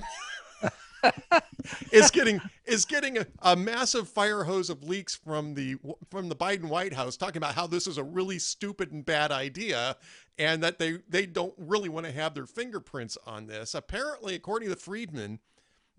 is 1.91 2.11
getting 2.11 2.41
is 2.65 2.85
getting 2.85 3.17
a, 3.17 3.25
a, 3.41 3.55
massive 3.55 4.09
fire 4.09 4.43
hose 4.43 4.69
of 4.69 4.83
leaks 4.83 5.15
from 5.15 5.53
the 5.53 5.75
from 6.09 6.29
the 6.29 6.35
Biden 6.35 6.65
White 6.65 6.93
House 6.93 7.17
talking 7.17 7.37
about 7.37 7.55
how 7.55 7.67
this 7.67 7.87
is 7.87 7.97
a 7.97 8.03
really 8.03 8.39
stupid 8.39 8.91
and 8.91 9.05
bad 9.05 9.31
idea 9.31 9.97
and 10.37 10.63
that 10.63 10.79
they 10.79 10.99
they 11.07 11.25
don't 11.25 11.53
really 11.57 11.89
want 11.89 12.05
to 12.05 12.11
have 12.11 12.33
their 12.33 12.45
fingerprints 12.45 13.17
on 13.25 13.47
this. 13.47 13.73
Apparently, 13.73 14.35
according 14.35 14.69
to 14.69 14.75
Friedman, 14.75 15.39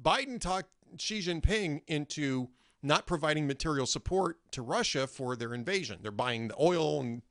Biden 0.02 0.40
talked 0.40 0.70
Xi 0.98 1.20
Jinping 1.20 1.82
into 1.87 2.48
not 2.87 3.07
providing 3.07 3.46
material 3.46 3.87
support 3.87 4.38
to 4.53 4.62
Russia 4.62 5.07
for 5.07 5.37
their 5.37 5.53
invasion. 5.53 5.99
They're 6.03 6.12
buying 6.12 6.49
the 6.49 6.55
oil 6.61 7.01
and 7.01 7.22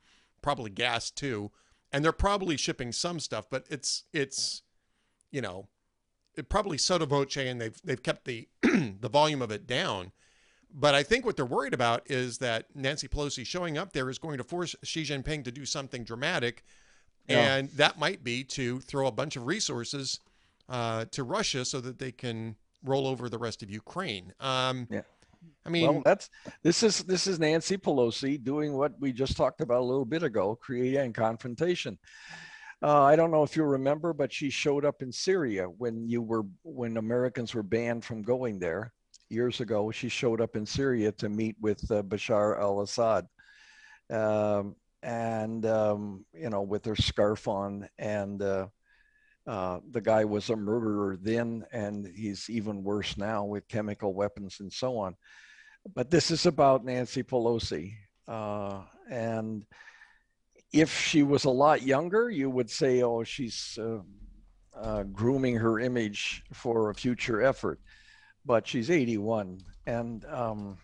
probably 0.41 0.69
gas 0.69 1.09
too, 1.09 1.51
and 1.91 2.03
they're 2.03 2.11
probably 2.11 2.57
shipping 2.57 2.91
some 2.91 3.19
stuff, 3.19 3.45
but 3.49 3.65
it's 3.69 4.03
it's 4.13 4.61
you 5.31 5.41
know 5.41 5.67
it 6.35 6.49
probably 6.49 6.77
sotto 6.77 7.05
voce 7.05 7.37
and 7.37 7.59
they've 7.59 7.79
they've 7.83 8.03
kept 8.03 8.25
the 8.25 8.47
the 8.61 9.09
volume 9.09 9.41
of 9.41 9.51
it 9.51 9.65
down. 9.65 10.11
But 10.77 10.93
I 10.93 11.03
think 11.03 11.25
what 11.25 11.37
they're 11.37 11.45
worried 11.45 11.73
about 11.73 12.03
is 12.11 12.39
that 12.39 12.75
Nancy 12.75 13.07
Pelosi 13.07 13.45
showing 13.45 13.77
up 13.77 13.93
there 13.93 14.09
is 14.09 14.17
going 14.17 14.37
to 14.39 14.43
force 14.43 14.75
Xi 14.83 15.03
Jinping 15.03 15.45
to 15.45 15.51
do 15.51 15.65
something 15.65 16.03
dramatic, 16.03 16.65
yeah. 17.29 17.55
and 17.55 17.69
that 17.71 17.97
might 17.97 18.25
be 18.25 18.43
to 18.43 18.81
throw 18.81 19.07
a 19.07 19.11
bunch 19.11 19.37
of 19.37 19.45
resources 19.45 20.19
uh, 20.67 21.05
to 21.11 21.23
Russia 21.23 21.63
so 21.63 21.79
that 21.79 21.99
they 21.99 22.11
can 22.11 22.57
roll 22.83 23.07
over 23.07 23.29
the 23.29 23.37
rest 23.37 23.63
of 23.63 23.69
Ukraine. 23.69 24.33
Um, 24.39 24.87
yeah. 24.89 25.01
I 25.65 25.69
mean, 25.69 25.87
well, 25.87 26.01
that's 26.05 26.29
this 26.63 26.83
is 26.83 27.03
this 27.03 27.27
is 27.27 27.39
Nancy 27.39 27.77
Pelosi 27.77 28.41
doing 28.43 28.73
what 28.73 28.93
we 28.99 29.11
just 29.11 29.35
talked 29.35 29.61
about 29.61 29.81
a 29.81 29.85
little 29.85 30.05
bit 30.05 30.23
ago, 30.23 30.55
creating 30.55 31.13
confrontation. 31.13 31.97
Uh, 32.81 33.03
I 33.03 33.15
don't 33.15 33.31
know 33.31 33.43
if 33.43 33.55
you 33.55 33.63
remember, 33.63 34.13
but 34.13 34.31
she 34.31 34.49
showed 34.49 34.85
up 34.85 35.01
in 35.01 35.11
Syria 35.11 35.65
when 35.65 36.07
you 36.07 36.21
were 36.21 36.43
when 36.63 36.97
Americans 36.97 37.55
were 37.55 37.63
banned 37.63 38.05
from 38.05 38.21
going 38.21 38.59
there 38.59 38.93
years 39.29 39.59
ago. 39.61 39.91
She 39.91 40.09
showed 40.09 40.41
up 40.41 40.55
in 40.55 40.65
Syria 40.65 41.11
to 41.13 41.29
meet 41.29 41.55
with 41.59 41.89
uh, 41.89 42.03
Bashar 42.03 42.59
al-Assad, 42.59 43.25
um, 44.11 44.75
and 45.01 45.65
um, 45.65 46.25
you 46.33 46.49
know, 46.49 46.61
with 46.61 46.85
her 46.85 46.95
scarf 46.95 47.47
on, 47.47 47.87
and 47.97 48.41
uh, 48.41 48.67
uh, 49.47 49.79
the 49.91 50.01
guy 50.01 50.25
was 50.25 50.49
a 50.49 50.55
murderer 50.55 51.17
then, 51.21 51.65
and 51.71 52.07
he's 52.15 52.49
even 52.49 52.83
worse 52.83 53.17
now 53.17 53.45
with 53.45 53.67
chemical 53.67 54.13
weapons 54.13 54.57
and 54.59 54.71
so 54.71 54.97
on. 54.97 55.15
But 55.93 56.09
this 56.09 56.31
is 56.31 56.45
about 56.45 56.83
Nancy 56.83 57.21
Pelosi, 57.21 57.93
uh, 58.27 58.81
and 59.09 59.65
if 60.73 60.99
she 60.99 61.21
was 61.21 61.45
a 61.45 61.49
lot 61.49 61.83
younger, 61.83 62.29
you 62.29 62.49
would 62.49 62.69
say, 62.69 63.03
oh, 63.03 63.23
she's 63.23 63.77
uh, 63.79 63.99
uh, 64.75 65.03
grooming 65.03 65.55
her 65.57 65.79
image 65.79 66.43
for 66.51 66.89
a 66.89 66.95
future 66.95 67.41
effort. 67.41 67.79
But 68.45 68.67
she's 68.67 68.91
81, 68.91 69.59
and 69.87 70.25
um, 70.25 70.77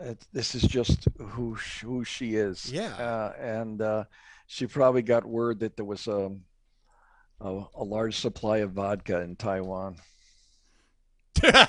it, 0.00 0.24
this 0.32 0.54
is 0.54 0.62
just 0.62 1.08
who 1.18 1.54
who 1.82 2.04
she 2.04 2.36
is. 2.36 2.70
Yeah, 2.70 2.94
uh, 2.94 3.32
and 3.40 3.80
uh, 3.80 4.04
she 4.46 4.66
probably 4.66 5.02
got 5.02 5.24
word 5.24 5.60
that 5.60 5.76
there 5.76 5.84
was 5.84 6.06
a, 6.06 6.30
a, 7.40 7.62
a 7.74 7.84
large 7.84 8.18
supply 8.18 8.58
of 8.58 8.72
vodka 8.72 9.20
in 9.20 9.36
Taiwan. 9.36 9.96
well, 11.42 11.66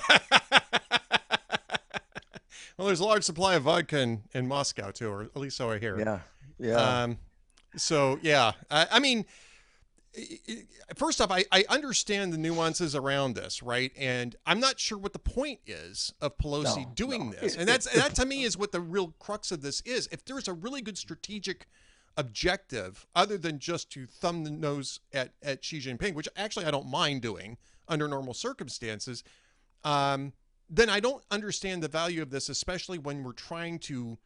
there's 2.78 3.00
a 3.00 3.06
large 3.06 3.24
supply 3.24 3.56
of 3.56 3.64
vodka 3.64 4.00
in, 4.00 4.24
in 4.34 4.48
Moscow 4.48 4.92
too, 4.92 5.10
or 5.10 5.24
at 5.24 5.36
least 5.36 5.58
so 5.58 5.72
I 5.72 5.80
hear. 5.80 6.00
Yeah, 6.00 6.20
yeah. 6.60 7.02
Um, 7.04 7.18
so 7.76 8.20
yeah, 8.22 8.54
I, 8.72 8.88
I 8.92 9.00
mean, 9.00 9.26
first 10.96 11.22
off, 11.22 11.32
I, 11.32 11.46
I 11.52 11.66
understand 11.70 12.34
the 12.34 12.38
nuances 12.38 12.96
around 12.96 13.36
this, 13.36 13.62
right? 13.62 13.92
And 13.98 14.36
I'm 14.46 14.60
not 14.60 14.80
sure 14.80 14.98
what 14.98 15.14
the 15.14 15.20
point 15.20 15.60
is 15.66 16.14
of 16.22 16.38
Pelosi 16.38 16.86
no, 16.86 16.92
doing 16.96 17.32
no. 17.32 17.36
this. 17.36 17.56
And 17.56 17.68
that's 17.68 17.94
that 17.94 18.16
to 18.16 18.26
me 18.26 18.44
is 18.44 18.58
what 18.58 18.72
the 18.72 18.82
real 18.82 19.14
crux 19.20 19.52
of 19.52 19.62
this 19.62 19.82
is. 19.82 20.08
If 20.12 20.26
there's 20.26 20.48
a 20.48 20.54
really 20.54 20.82
good 20.82 20.98
strategic 20.98 21.68
objective 22.18 23.06
other 23.16 23.38
than 23.38 23.60
just 23.60 23.92
to 23.92 24.06
thumb 24.06 24.44
the 24.44 24.50
nose 24.50 25.00
at, 25.14 25.34
at 25.44 25.64
Xi 25.64 25.80
Jinping, 25.80 26.16
which 26.16 26.28
actually 26.36 26.66
I 26.66 26.72
don't 26.72 26.88
mind 26.88 27.22
doing 27.22 27.58
under 27.88 28.08
normal 28.08 28.34
circumstances, 28.34 29.24
um, 29.84 30.34
then 30.70 30.90
I 30.90 31.00
don't 31.00 31.24
understand 31.32 31.82
the 31.82 31.88
value 31.88 32.22
of 32.22 32.30
this, 32.30 32.50
especially 32.50 32.98
when 32.98 33.24
we're 33.24 33.32
trying 33.32 33.80
to 33.80 34.18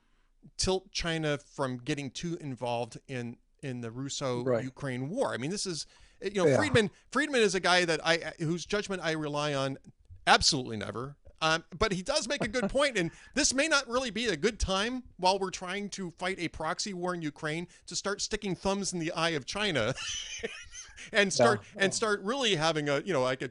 tilt 0.58 0.92
China 0.92 1.38
from 1.38 1.78
getting 1.78 2.10
too 2.10 2.38
involved 2.42 2.98
in 3.08 3.38
in 3.62 3.82
the 3.82 3.92
Russo-Ukraine 3.92 5.02
right. 5.02 5.10
war. 5.12 5.34
I 5.34 5.38
mean, 5.38 5.52
this 5.52 5.68
is 5.68 5.86
you 6.22 6.44
know 6.44 6.48
yeah. 6.48 6.58
Friedman. 6.58 6.90
Friedman 7.12 7.42
is 7.42 7.54
a 7.54 7.60
guy 7.60 7.86
that 7.86 8.00
I 8.04 8.34
whose 8.40 8.66
judgment 8.66 9.02
I 9.04 9.12
rely 9.12 9.54
on 9.54 9.78
absolutely 10.26 10.78
never. 10.78 11.16
Um, 11.42 11.64
but 11.78 11.92
he 11.92 12.04
does 12.04 12.28
make 12.28 12.44
a 12.44 12.48
good 12.48 12.70
point, 12.70 12.98
and 12.98 13.10
this 13.34 13.54
may 13.54 13.68
not 13.68 13.88
really 13.90 14.12
be 14.12 14.28
a 14.28 14.38
good 14.38 14.60
time 14.60 15.04
while 15.18 15.40
we're 15.40 15.50
trying 15.50 15.90
to 15.90 16.12
fight 16.12 16.38
a 16.40 16.48
proxy 16.50 16.94
war 16.94 17.16
in 17.16 17.22
Ukraine 17.22 17.68
to 17.88 17.96
start 17.96 18.22
sticking 18.22 18.56
thumbs 18.56 18.94
in 18.94 19.00
the 19.00 19.12
eye 19.14 19.32
of 19.32 19.46
China. 19.46 19.96
and 21.12 21.34
start 21.34 21.62
yeah. 21.76 21.86
and 21.86 21.94
start 21.94 22.22
really 22.24 22.56
having 22.56 22.90
a 22.90 23.02
you 23.02 23.12
know 23.12 23.24
like 23.24 23.42
a 23.42 23.50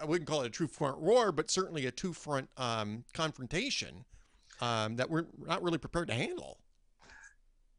I 0.00 0.04
wouldn't 0.04 0.28
call 0.28 0.42
it 0.42 0.46
a 0.46 0.50
true 0.50 0.66
front 0.66 0.98
war, 0.98 1.32
but 1.32 1.50
certainly 1.50 1.86
a 1.86 1.90
two 1.90 2.12
front 2.12 2.48
um, 2.56 3.04
confrontation 3.14 4.04
um, 4.60 4.96
that 4.96 5.08
we're 5.08 5.26
not 5.46 5.62
really 5.62 5.78
prepared 5.78 6.08
to 6.08 6.14
handle. 6.14 6.58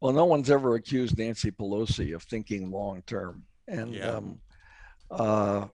Well, 0.00 0.12
no 0.12 0.24
one's 0.24 0.50
ever 0.50 0.76
accused 0.76 1.18
Nancy 1.18 1.50
Pelosi 1.50 2.14
of 2.14 2.22
thinking 2.22 2.70
long 2.70 3.02
term, 3.02 3.44
and 3.68 3.94
yeah. 3.94 4.10
um, 4.10 4.40
uh, 5.10 5.66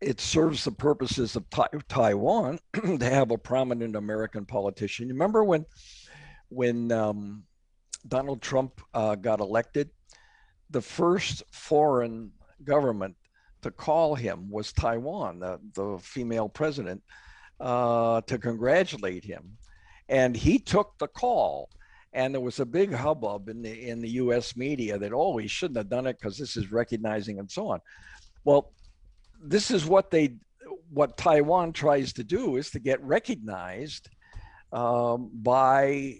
it 0.00 0.20
serves 0.20 0.64
the 0.64 0.72
purposes 0.72 1.36
of 1.36 1.48
ta- 1.50 1.68
Taiwan 1.88 2.58
to 2.74 3.04
have 3.04 3.30
a 3.30 3.38
prominent 3.38 3.96
American 3.96 4.44
politician. 4.44 5.08
You 5.08 5.14
remember 5.14 5.44
when 5.44 5.64
when 6.48 6.92
um, 6.92 7.44
Donald 8.06 8.40
Trump 8.40 8.80
uh, 8.94 9.16
got 9.16 9.40
elected, 9.40 9.90
the 10.70 10.80
first 10.80 11.42
foreign 11.50 12.30
government 12.62 13.16
to 13.62 13.70
call 13.70 14.14
him 14.14 14.48
was 14.50 14.72
Taiwan, 14.72 15.40
the, 15.40 15.58
the 15.74 15.98
female 16.00 16.48
president, 16.48 17.02
uh, 17.58 18.20
to 18.22 18.38
congratulate 18.38 19.24
him 19.24 19.56
and 20.08 20.36
he 20.36 20.58
took 20.58 20.96
the 20.98 21.08
call 21.08 21.70
and 22.12 22.34
there 22.34 22.40
was 22.40 22.60
a 22.60 22.66
big 22.66 22.92
hubbub 22.92 23.48
in 23.48 23.62
the 23.62 23.88
in 23.88 24.00
the 24.00 24.10
U.S. 24.10 24.56
media 24.56 24.98
that 24.98 25.12
oh 25.12 25.36
he 25.36 25.48
shouldn't 25.48 25.76
have 25.76 25.88
done 25.88 26.06
it 26.06 26.18
because 26.18 26.38
this 26.38 26.56
is 26.56 26.72
recognizing 26.72 27.38
and 27.38 27.50
so 27.50 27.68
on. 27.68 27.80
Well, 28.44 28.72
this 29.42 29.70
is 29.70 29.84
what 29.84 30.10
they 30.10 30.34
what 30.90 31.16
Taiwan 31.16 31.72
tries 31.72 32.12
to 32.14 32.24
do 32.24 32.56
is 32.56 32.70
to 32.70 32.78
get 32.78 33.02
recognized 33.02 34.08
um, 34.72 35.30
by 35.32 36.18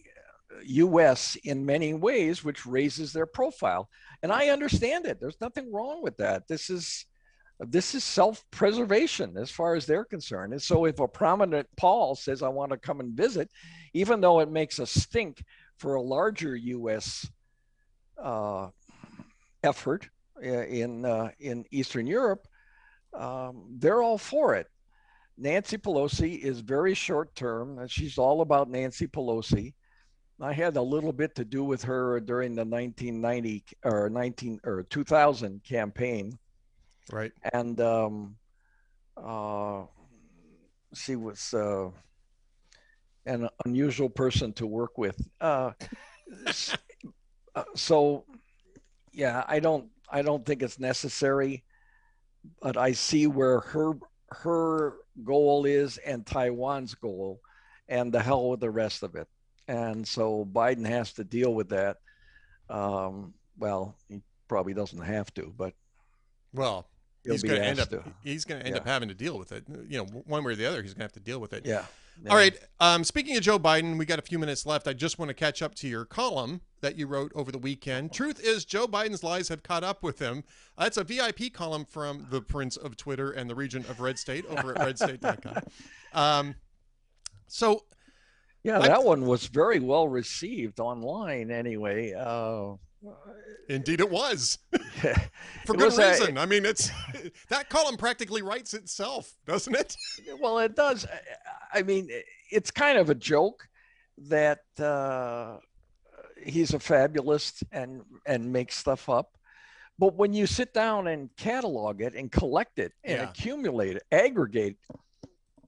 U.S. 0.65 1.37
in 1.45 1.67
many 1.67 1.95
ways, 1.95 2.45
which 2.45 2.67
raises 2.67 3.13
their 3.13 3.27
profile. 3.27 3.89
And 4.23 4.33
I 4.33 4.49
understand 4.49 5.07
it. 5.07 5.21
There's 5.21 5.41
nothing 5.41 5.73
wrong 5.73 6.03
with 6.03 6.17
that. 6.19 6.49
This 6.49 6.71
is 6.71 7.07
this 7.59 7.95
is 7.95 8.05
self-preservation 8.05 9.39
as 9.39 9.51
far 9.51 9.77
as 9.77 9.87
they're 9.87 10.05
concerned. 10.05 10.53
And 10.53 10.61
so 10.61 10.85
if 10.85 11.01
a 11.01 11.09
prominent 11.09 11.67
pol 11.79 12.15
says, 12.15 12.43
I 12.43 12.49
want 12.49 12.71
to 12.73 12.77
come 12.77 13.01
and 13.01 13.17
visit, 13.17 13.51
even 13.95 14.21
though 14.21 14.41
it 14.41 14.51
makes 14.51 14.79
a 14.79 14.87
stink 14.87 15.43
for 15.79 15.95
a 15.95 16.03
larger 16.03 16.55
U.S. 16.55 17.27
Uh, 18.23 18.69
effort 19.63 20.11
in, 20.43 21.07
uh, 21.07 21.31
in 21.41 21.65
Eastern 21.71 22.07
Europe, 22.07 22.47
um, 23.17 23.65
they're 23.79 24.03
all 24.03 24.19
for 24.19 24.55
it. 24.55 24.69
Nancy 25.39 25.77
Pelosi 25.77 26.39
is 26.39 26.61
very 26.61 26.95
short 26.95 27.35
term. 27.35 27.79
and 27.79 27.91
She's 27.91 28.19
all 28.19 28.41
about 28.41 28.71
Nancy 28.71 29.07
Pelosi. 29.07 29.75
I 30.41 30.53
had 30.53 30.77
a 30.77 30.83
little 30.83 31.13
bit 31.13 31.35
to 31.37 31.45
do 31.45 31.65
with 31.65 31.83
her 31.85 32.21
during 32.21 32.55
the 32.55 32.65
1990 32.65 33.65
or 33.85 34.11
19 34.11 34.61
or 34.65 34.83
2000 34.85 35.65
campaign 35.65 36.39
Right. 37.11 37.33
And 37.53 37.81
um, 37.81 38.37
uh, 39.17 39.85
she 40.95 41.17
was 41.17 41.55
uh, 41.55 41.91
an 43.27 43.49
unusual 43.65 44.09
person 44.11 44.53
to 44.55 44.67
work 44.67 44.99
with. 44.99 45.17
Uh, 45.41 45.73
Uh, 47.55 47.65
so, 47.75 48.27
yeah, 49.13 49.43
I 49.49 49.61
don't 49.61 49.89
I 50.11 50.21
don't 50.21 50.45
think 50.45 50.63
it's 50.63 50.79
necessary, 50.79 51.65
but 52.61 52.77
I 52.77 52.93
see 52.93 53.27
where 53.27 53.61
her 53.61 53.95
her 54.31 54.95
goal 55.25 55.67
is 55.67 55.99
and 55.99 56.27
Taiwan's 56.27 56.95
goal, 56.95 57.41
and 57.89 58.13
the 58.13 58.21
hell 58.23 58.51
with 58.51 58.61
the 58.61 58.71
rest 58.71 59.03
of 59.03 59.15
it. 59.15 59.29
And 59.69 60.07
so 60.07 60.45
Biden 60.45 60.87
has 60.87 61.13
to 61.15 61.25
deal 61.25 61.55
with 61.55 61.69
that. 61.71 61.99
Um, 62.69 63.35
well, 63.59 63.97
he 64.09 64.21
probably 64.49 64.75
doesn't 64.75 65.01
have 65.03 65.33
to, 65.35 65.53
but 65.57 65.75
well, 66.53 66.87
he's 67.25 67.43
going 67.43 67.61
to 67.61 67.67
end 67.67 67.81
up 67.81 67.93
he's 68.23 68.45
going 68.45 68.61
to 68.61 68.67
end 68.67 68.75
Yeah. 68.77 68.81
up 68.81 68.87
having 68.87 69.09
to 69.09 69.15
deal 69.15 69.39
with 69.39 69.53
it. 69.53 69.65
You 69.89 69.99
know, 69.99 70.05
one 70.05 70.45
way 70.45 70.53
or 70.53 70.57
the 70.57 70.67
other, 70.67 70.83
he's 70.83 70.93
going 70.95 71.01
to 71.01 71.05
have 71.05 71.13
to 71.13 71.21
deal 71.21 71.39
with 71.41 71.53
it. 71.53 71.67
yeah. 71.67 71.85
All 72.29 72.37
right. 72.37 72.59
Um, 72.81 73.05
speaking 73.05 73.37
of 73.37 73.43
Joe 73.43 73.59
Biden, 73.59 73.99
we 73.99 74.05
got 74.05 74.19
a 74.19 74.23
few 74.23 74.39
minutes 74.39 74.67
left. 74.67 74.89
I 74.89 74.93
just 74.93 75.19
want 75.19 75.29
to 75.29 75.35
catch 75.35 75.63
up 75.63 75.75
to 75.77 75.89
your 75.89 76.05
column 76.05 76.61
that 76.81 76.97
you 76.97 77.07
wrote 77.07 77.31
over 77.35 77.53
the 77.53 77.59
weekend. 77.59 78.13
Truth 78.13 78.41
is, 78.43 78.65
Joe 78.65 78.87
Biden's 78.87 79.23
lies 79.23 79.49
have 79.49 79.63
caught 79.63 79.85
up 79.85 80.03
with 80.03 80.19
him. 80.19 80.43
Uh, 80.77 80.85
it's 80.87 80.97
a 80.97 81.05
VIP 81.05 81.53
column 81.53 81.85
from 81.85 82.27
the 82.31 82.41
Prince 82.41 82.77
of 82.77 82.97
Twitter 82.97 83.31
and 83.31 83.49
the 83.49 83.55
region 83.55 83.85
of 83.89 84.01
Red 84.01 84.19
State 84.19 84.45
over 84.47 84.77
at 84.77 84.97
redstate.com. 84.97 85.63
Um, 86.13 86.55
so, 87.47 87.85
Yeah, 88.63 88.79
that 88.79 89.05
one 89.05 89.27
was 89.27 89.47
very 89.49 89.81
well 89.81 90.09
received 90.09 90.81
online. 90.81 91.51
Anyway, 91.51 92.15
uh, 92.15 92.77
indeed, 93.69 94.01
it 94.01 94.11
was 94.11 94.59
for 94.73 94.75
It 95.11 95.21
good 95.67 95.81
was 95.81 95.99
a- 95.99 96.11
reason. 96.11 96.39
I 96.39 96.47
mean, 96.47 96.65
it's 96.65 96.91
that 97.49 97.69
column 97.69 97.97
practically 97.97 98.43
writes 98.43 98.75
itself, 98.75 99.33
doesn't 99.47 99.75
it? 99.75 99.97
well, 100.41 100.59
it 100.59 100.75
does. 100.77 101.07
I- 101.07 101.79
I 101.79 101.83
mean, 101.83 102.09
it's 102.51 102.71
kind 102.71 102.97
of 102.97 103.11
a 103.11 103.15
joke 103.15 103.69
that 104.29 104.61
uh, 104.79 105.59
he's 106.43 106.73
a 106.75 106.79
fabulist 106.79 107.65
and 107.73 108.03
and 108.25 108.53
makes 108.53 108.77
stuff 108.77 109.09
up. 109.09 109.37
But 109.99 110.15
when 110.15 110.33
you 110.33 110.47
sit 110.47 110.73
down 110.75 111.07
and 111.09 111.29
catalog 111.37 112.01
it 112.03 112.15
and 112.15 112.31
collect 112.31 112.79
it 112.79 112.93
and 113.05 113.19
Yeah. 113.19 113.29
accumulate 113.31 113.97
it, 113.97 114.03
aggregate 114.13 114.77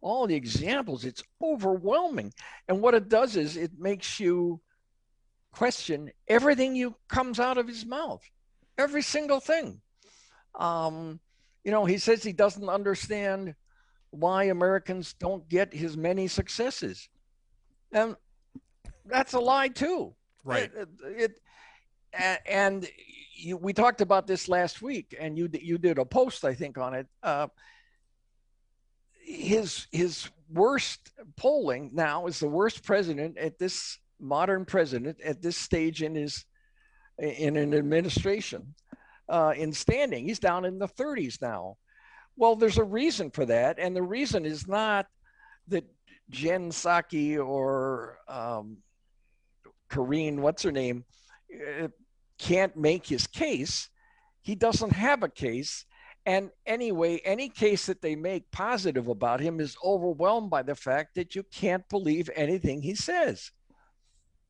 all 0.01 0.27
the 0.27 0.35
examples, 0.35 1.05
it's 1.05 1.23
overwhelming. 1.43 2.33
And 2.69 2.81
what 2.81 2.95
it 2.95 3.09
does 3.09 3.37
is 3.37 3.57
it 3.57 3.73
makes 3.79 4.21
you 4.21 4.61
question 5.53 6.11
everything 6.29 6.75
you 6.77 6.95
comes 7.09 7.41
out 7.41 7.59
of 7.59 7.67
his 7.69 7.85
mouth, 7.87 8.23
every 8.77 9.03
single 9.03 9.41
thing. 9.41 9.81
Um, 10.59 11.21
you 11.65 11.71
know, 11.71 11.85
he 11.85 11.99
says 11.99 12.23
he 12.23 12.33
doesn't 12.33 12.69
understand 12.69 13.55
why 14.11 14.45
Americans 14.45 15.15
don't 15.15 15.49
get 15.49 15.73
his 15.75 15.97
many 15.97 16.29
successes. 16.29 17.09
And 17.93 18.17
that's 19.07 19.35
a 19.35 19.41
lie 19.41 19.69
too. 19.69 20.15
Right. 20.45 20.71
It, 20.75 20.89
it- 21.05 21.41
a- 22.15 22.51
and 22.51 22.89
you, 23.35 23.57
we 23.59 23.73
talked 23.75 24.01
about 24.01 24.27
this 24.27 24.49
last 24.49 24.81
week, 24.81 25.15
and 25.21 25.37
you 25.37 25.49
you 25.53 25.77
did 25.79 25.99
a 25.99 26.05
post 26.07 26.45
I 26.45 26.55
think 26.55 26.79
on 26.79 26.95
it. 26.95 27.07
Uh, 27.23 27.49
his 29.21 29.87
his 29.93 30.29
worst 30.51 31.13
polling 31.37 31.91
now 31.93 32.27
is 32.27 32.41
the 32.41 32.49
worst 32.49 32.83
president 32.83 33.37
at 33.37 33.59
this 33.59 33.99
modern 34.21 34.65
president 34.65 35.21
at 35.21 35.43
this 35.43 35.57
stage 35.57 36.03
in 36.03 36.15
his 36.15 36.45
in 37.19 37.57
an 37.57 37.75
administration 37.75 38.75
uh, 39.29 39.53
in 39.57 39.73
standing. 39.73 40.25
He's 40.25 40.39
down 40.39 40.65
in 40.65 40.79
the 40.79 40.89
30s 40.89 41.41
now. 41.43 41.77
Well, 42.37 42.55
there's 42.55 42.79
a 42.79 42.85
reason 42.85 43.31
for 43.31 43.45
that, 43.47 43.79
and 43.79 43.95
the 43.95 44.03
reason 44.03 44.47
is 44.47 44.69
not 44.69 45.07
that 45.69 45.85
Jen 46.31 46.71
Psaki 46.71 47.45
or 47.45 48.19
um, 48.29 48.79
Karine, 49.91 50.41
what's 50.41 50.63
her 50.63 50.73
name, 50.73 51.05
uh, 51.53 51.89
can't 52.39 52.77
make 52.77 53.07
his 53.07 53.27
case. 53.27 53.89
He 54.43 54.55
doesn't 54.55 54.93
have 54.93 55.23
a 55.23 55.29
case. 55.29 55.85
And 56.27 56.51
anyway, 56.67 57.21
any 57.25 57.49
case 57.49 57.87
that 57.87 58.03
they 58.03 58.15
make 58.15 58.51
positive 58.51 59.09
about 59.09 59.41
him 59.41 59.61
is 59.61 59.77
overwhelmed 59.83 60.51
by 60.51 60.63
the 60.63 60.75
fact 60.75 61.15
that 61.15 61.35
you 61.35 61.43
can't 61.43 61.89
believe 61.89 62.31
anything 62.37 62.83
he 62.83 62.95
says. 62.95 63.51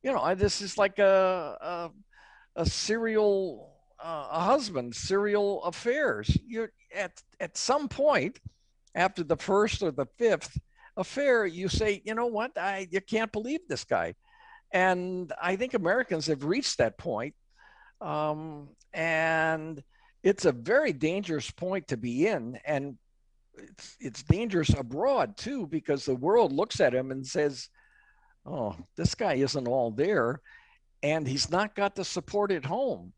You 0.03 0.13
know, 0.13 0.19
I- 0.21 0.33
this 0.35 0.61
is 0.61 0.77
like 0.77 0.99
a 0.99 1.57
a, 2.55 2.61
a 2.61 2.65
serial 2.65 3.73
uh, 4.03 4.27
a 4.31 4.39
husband, 4.41 4.95
serial 4.95 5.63
affairs. 5.63 6.35
You're 6.45 6.71
at 6.95 7.21
at 7.39 7.57
some 7.57 7.87
point 7.87 8.39
after 8.95 9.23
the 9.23 9.37
first 9.37 9.83
or 9.83 9.91
the 9.91 10.07
fifth 10.17 10.57
affair, 10.97 11.45
you 11.45 11.69
say, 11.69 12.01
you 12.05 12.15
know 12.15 12.27
what, 12.27 12.57
I 12.57 12.87
you 12.91 13.01
can't 13.01 13.31
believe 13.31 13.61
this 13.67 13.83
guy, 13.83 14.15
and 14.73 15.31
I 15.41 15.55
think 15.55 15.73
Americans 15.73 16.27
have 16.27 16.43
reached 16.43 16.77
that 16.79 16.97
point, 16.97 17.35
um, 18.01 18.69
and 18.93 19.83
it's 20.23 20.45
a 20.45 20.51
very 20.53 20.93
dangerous 20.93 21.51
point 21.51 21.89
to 21.89 21.97
be 21.97 22.27
in, 22.27 22.59
and 22.65 22.97
it's 23.57 23.95
it's 23.99 24.23
dangerous 24.23 24.69
abroad 24.69 25.37
too 25.37 25.67
because 25.67 26.05
the 26.05 26.15
world 26.15 26.53
looks 26.53 26.79
at 26.81 26.93
him 26.95 27.11
and 27.11 27.25
says, 27.25 27.69
oh, 28.45 28.75
this 28.95 29.15
guy 29.15 29.35
isn't 29.35 29.67
all 29.67 29.91
there, 29.91 30.41
and 31.03 31.27
he's 31.27 31.49
not 31.49 31.75
got 31.75 31.95
the 31.95 32.05
support 32.05 32.51
at 32.51 32.65
home. 32.65 33.13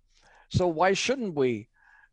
So 0.49 0.67
why 0.67 0.93
shouldn't 0.93 1.36
we 1.36 1.69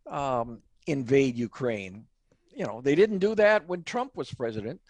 um, 0.06 0.62
invade 0.86 1.36
Ukraine? 1.36 2.06
You 2.54 2.66
know, 2.66 2.80
they 2.80 2.94
didn't 2.94 3.18
do 3.18 3.34
that 3.34 3.68
when 3.68 3.82
Trump 3.82 4.16
was 4.16 4.32
president. 4.32 4.80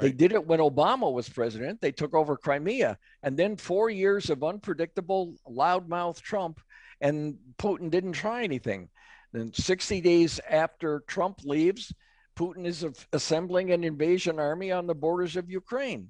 They 0.00 0.12
did 0.12 0.32
it 0.32 0.46
when 0.46 0.60
Obama 0.60 1.10
was 1.10 1.28
president. 1.28 1.80
They 1.80 1.92
took 1.92 2.14
over 2.14 2.36
Crimea. 2.36 2.98
And 3.22 3.36
then 3.36 3.56
four 3.56 3.88
years 3.88 4.30
of 4.30 4.44
unpredictable, 4.44 5.34
loudmouth 5.48 6.20
Trump, 6.20 6.60
and 7.00 7.38
Putin 7.58 7.90
didn't 7.90 8.12
try 8.12 8.42
anything. 8.42 8.88
Then 9.32 9.52
60 9.52 10.00
days 10.00 10.40
after 10.50 11.02
Trump 11.06 11.40
leaves, 11.44 11.94
Putin 12.38 12.66
is 12.66 12.86
assembling 13.12 13.72
an 13.72 13.84
invasion 13.84 14.38
army 14.38 14.70
on 14.70 14.86
the 14.86 14.94
borders 14.94 15.36
of 15.36 15.50
Ukraine. 15.50 16.08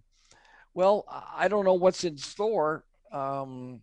Well, 0.77 1.07
I 1.35 1.49
don't 1.49 1.65
know 1.65 1.73
what's 1.73 2.05
in 2.05 2.19
store. 2.19 2.85
Um, 3.11 3.81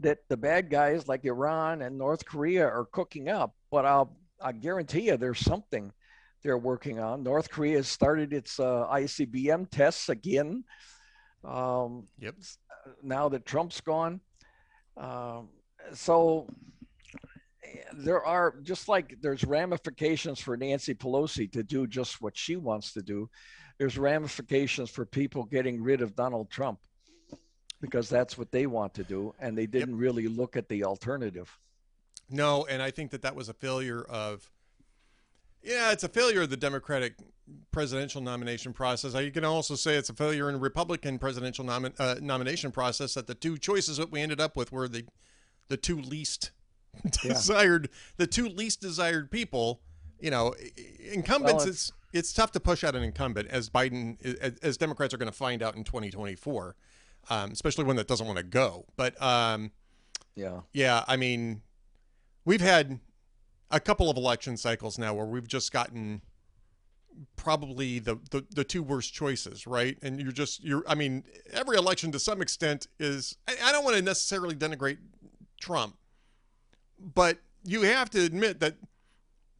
that 0.00 0.18
the 0.28 0.36
bad 0.36 0.68
guys 0.68 1.08
like 1.08 1.24
Iran 1.24 1.80
and 1.80 1.96
North 1.96 2.22
Korea 2.26 2.66
are 2.68 2.84
cooking 2.92 3.30
up, 3.30 3.54
but 3.70 3.86
I'll 3.86 4.14
I 4.42 4.52
guarantee 4.52 5.06
you 5.06 5.16
there's 5.16 5.40
something 5.40 5.90
they're 6.42 6.58
working 6.58 7.00
on. 7.00 7.22
North 7.22 7.50
Korea 7.50 7.78
has 7.78 7.88
started 7.88 8.34
its 8.34 8.60
uh, 8.60 8.86
ICBM 8.92 9.70
tests 9.70 10.10
again. 10.10 10.64
Um, 11.42 12.06
Yep. 12.18 12.34
now 13.02 13.30
that 13.30 13.46
Trump's 13.46 13.80
gone, 13.80 14.20
um, 14.98 15.48
so 15.94 16.46
eh, 17.64 17.78
there 17.94 18.22
are 18.22 18.56
just 18.62 18.86
like 18.86 19.16
there's 19.22 19.44
ramifications 19.44 20.40
for 20.40 20.58
Nancy 20.58 20.94
Pelosi 20.94 21.50
to 21.52 21.62
do 21.62 21.86
just 21.86 22.20
what 22.20 22.36
she 22.36 22.56
wants 22.56 22.92
to 22.92 23.00
do. 23.00 23.30
There's 23.78 23.96
ramifications 23.96 24.90
for 24.90 25.04
people 25.04 25.44
getting 25.44 25.82
rid 25.82 26.02
of 26.02 26.16
Donald 26.16 26.50
Trump 26.50 26.80
because 27.80 28.08
that's 28.08 28.36
what 28.36 28.50
they 28.50 28.66
want 28.66 28.92
to 28.94 29.04
do, 29.04 29.34
and 29.38 29.56
they 29.56 29.66
didn't 29.66 29.96
really 29.96 30.26
look 30.26 30.56
at 30.56 30.68
the 30.68 30.84
alternative. 30.84 31.56
No, 32.28 32.66
and 32.66 32.82
I 32.82 32.90
think 32.90 33.12
that 33.12 33.22
that 33.22 33.34
was 33.36 33.48
a 33.48 33.54
failure 33.54 34.02
of. 34.02 34.50
Yeah, 35.62 35.92
it's 35.92 36.04
a 36.04 36.08
failure 36.08 36.42
of 36.42 36.50
the 36.50 36.56
Democratic 36.56 37.14
presidential 37.72 38.20
nomination 38.20 38.72
process. 38.72 39.14
You 39.14 39.30
can 39.30 39.44
also 39.44 39.74
say 39.74 39.96
it's 39.96 40.10
a 40.10 40.14
failure 40.14 40.48
in 40.48 40.54
the 40.54 40.60
Republican 40.60 41.18
presidential 41.18 41.64
nomi- 41.64 41.94
uh, 41.98 42.16
nomination 42.20 42.70
process. 42.72 43.14
That 43.14 43.26
the 43.26 43.34
two 43.34 43.56
choices 43.58 43.96
that 43.96 44.10
we 44.10 44.20
ended 44.20 44.40
up 44.40 44.56
with 44.56 44.72
were 44.72 44.88
the 44.88 45.04
the 45.68 45.76
two 45.76 46.00
least 46.00 46.50
Yeah. 47.22 47.32
desired, 47.34 47.90
the 48.16 48.26
two 48.26 48.48
least 48.48 48.80
desired 48.80 49.30
people. 49.30 49.80
You 50.20 50.32
know, 50.32 50.54
incumbents. 51.12 51.62
Well, 51.64 51.68
it's 51.68 51.92
it's 52.12 52.32
tough 52.32 52.52
to 52.52 52.60
push 52.60 52.84
out 52.84 52.94
an 52.94 53.02
incumbent, 53.02 53.48
as 53.48 53.68
Biden, 53.68 54.20
as, 54.40 54.56
as 54.58 54.76
Democrats 54.76 55.12
are 55.12 55.18
going 55.18 55.30
to 55.30 55.36
find 55.36 55.62
out 55.62 55.76
in 55.76 55.84
2024, 55.84 56.76
um, 57.30 57.50
especially 57.50 57.84
one 57.84 57.96
that 57.96 58.08
doesn't 58.08 58.26
want 58.26 58.38
to 58.38 58.44
go. 58.44 58.86
But 58.96 59.20
um, 59.22 59.72
Yeah, 60.34 60.60
yeah, 60.72 61.04
I 61.06 61.16
mean, 61.16 61.62
we've 62.44 62.60
had 62.60 63.00
a 63.70 63.80
couple 63.80 64.08
of 64.08 64.16
election 64.16 64.56
cycles 64.56 64.98
now 64.98 65.14
where 65.14 65.26
we've 65.26 65.48
just 65.48 65.72
gotten 65.72 66.22
probably 67.36 67.98
the, 67.98 68.18
the 68.30 68.44
the 68.54 68.64
two 68.64 68.82
worst 68.82 69.12
choices, 69.12 69.66
right? 69.66 69.98
And 70.02 70.20
you're 70.20 70.32
just 70.32 70.62
you're 70.62 70.84
I 70.88 70.94
mean, 70.94 71.24
every 71.52 71.76
election 71.76 72.12
to 72.12 72.18
some 72.18 72.40
extent 72.40 72.86
is 72.98 73.36
I, 73.48 73.56
I 73.64 73.72
don't 73.72 73.84
want 73.84 73.96
to 73.96 74.02
necessarily 74.02 74.54
denigrate 74.54 74.98
Trump, 75.60 75.96
but 76.98 77.38
you 77.64 77.82
have 77.82 78.10
to 78.10 78.24
admit 78.24 78.60
that 78.60 78.76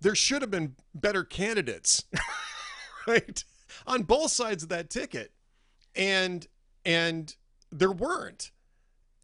there 0.01 0.15
should 0.15 0.43
have 0.43 0.51
been 0.51 0.77
better 0.95 1.25
candidates, 1.25 2.05
right? 3.07 3.45
On 3.87 4.03
both 4.03 4.31
sides 4.31 4.63
of 4.63 4.69
that 4.69 4.91
ticket. 4.91 5.33
And 5.97 6.47
and 6.85 7.35
there 7.73 7.91
weren't 7.93 8.51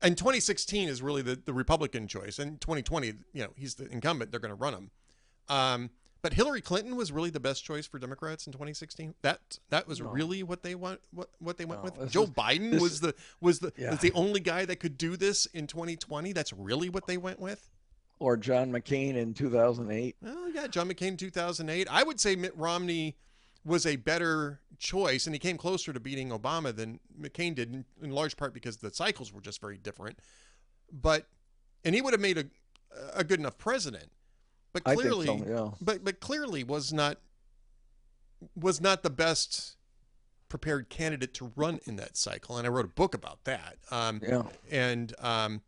and 0.02 0.18
2016 0.18 0.88
is 0.88 1.00
really 1.00 1.22
the, 1.22 1.36
the 1.36 1.54
Republican 1.54 2.06
choice. 2.08 2.38
And 2.38 2.60
2020, 2.60 3.06
you 3.32 3.42
know, 3.42 3.50
he's 3.56 3.76
the 3.76 3.86
incumbent. 3.86 4.30
They're 4.30 4.40
going 4.40 4.50
to 4.50 4.54
run 4.54 4.74
him. 4.74 4.90
Um, 5.48 5.90
But 6.20 6.34
Hillary 6.34 6.60
Clinton 6.60 6.94
was 6.96 7.10
really 7.10 7.30
the 7.30 7.40
best 7.40 7.64
choice 7.64 7.86
for 7.86 7.98
Democrats 7.98 8.46
in 8.46 8.52
2016. 8.52 9.14
That 9.22 9.58
that 9.70 9.86
was 9.86 10.00
No. 10.00 10.08
really 10.10 10.42
what 10.42 10.62
they 10.62 10.74
want. 10.74 11.00
What 11.10 11.30
what 11.38 11.56
they 11.58 11.64
went 11.64 11.84
No, 11.84 11.90
with. 12.00 12.10
Joe 12.10 12.24
is- 12.24 12.30
Biden 12.30 12.80
was 12.80 13.00
the 13.00 13.14
was 13.40 13.60
the 13.60 13.72
Yeah. 13.78 13.90
was 13.92 14.00
the 14.00 14.12
only 14.12 14.40
guy 14.40 14.64
that 14.66 14.76
could 14.80 14.98
do 14.98 15.16
this 15.16 15.46
in 15.46 15.66
2020. 15.66 16.32
That's 16.32 16.52
really 16.52 16.88
what 16.88 17.06
they 17.06 17.16
went 17.16 17.40
with. 17.40 17.70
Or 18.18 18.36
John 18.36 18.70
McCain 18.70 19.16
in 19.16 19.34
2008. 19.34 20.16
Well, 20.22 20.50
yeah, 20.50 20.66
John 20.66 20.88
McCain 20.88 21.08
in 21.08 21.16
2008. 21.16 21.88
I 21.90 22.02
would 22.02 22.20
say 22.20 22.36
Mitt 22.36 22.56
Romney 22.56 23.16
was 23.64 23.86
a 23.86 23.96
better 23.96 24.60
choice, 24.78 25.26
and 25.26 25.34
he 25.34 25.38
came 25.38 25.56
closer 25.56 25.92
to 25.92 26.00
beating 26.00 26.30
Obama 26.30 26.74
than 26.74 27.00
McCain 27.20 27.54
did, 27.54 27.72
in, 27.72 27.84
in 28.02 28.10
large 28.10 28.36
part 28.36 28.54
because 28.54 28.76
the 28.76 28.92
cycles 28.92 29.32
were 29.32 29.40
just 29.40 29.60
very 29.60 29.78
different. 29.78 30.18
But 30.92 31.26
and 31.84 31.94
he 31.94 32.00
would 32.00 32.12
have 32.12 32.20
made 32.20 32.38
a 32.38 32.44
a 33.14 33.24
good 33.24 33.40
enough 33.40 33.58
president. 33.58 34.10
But 34.72 34.84
clearly, 34.84 35.26
so, 35.26 35.44
yeah. 35.46 35.70
but 35.80 36.04
but 36.04 36.20
clearly 36.20 36.64
was 36.64 36.92
not 36.92 37.18
was 38.56 38.80
not 38.80 39.02
the 39.02 39.10
best 39.10 39.76
prepared 40.48 40.88
candidate 40.88 41.34
to 41.34 41.52
run 41.56 41.80
in 41.84 41.96
that 41.96 42.16
cycle. 42.16 42.56
And 42.56 42.66
I 42.66 42.70
wrote 42.70 42.84
a 42.84 42.88
book 42.88 43.14
about 43.14 43.44
that. 43.44 43.76
Um, 43.90 44.20
Yeah. 44.22 44.42
and 44.70 45.12
um, 45.18 45.62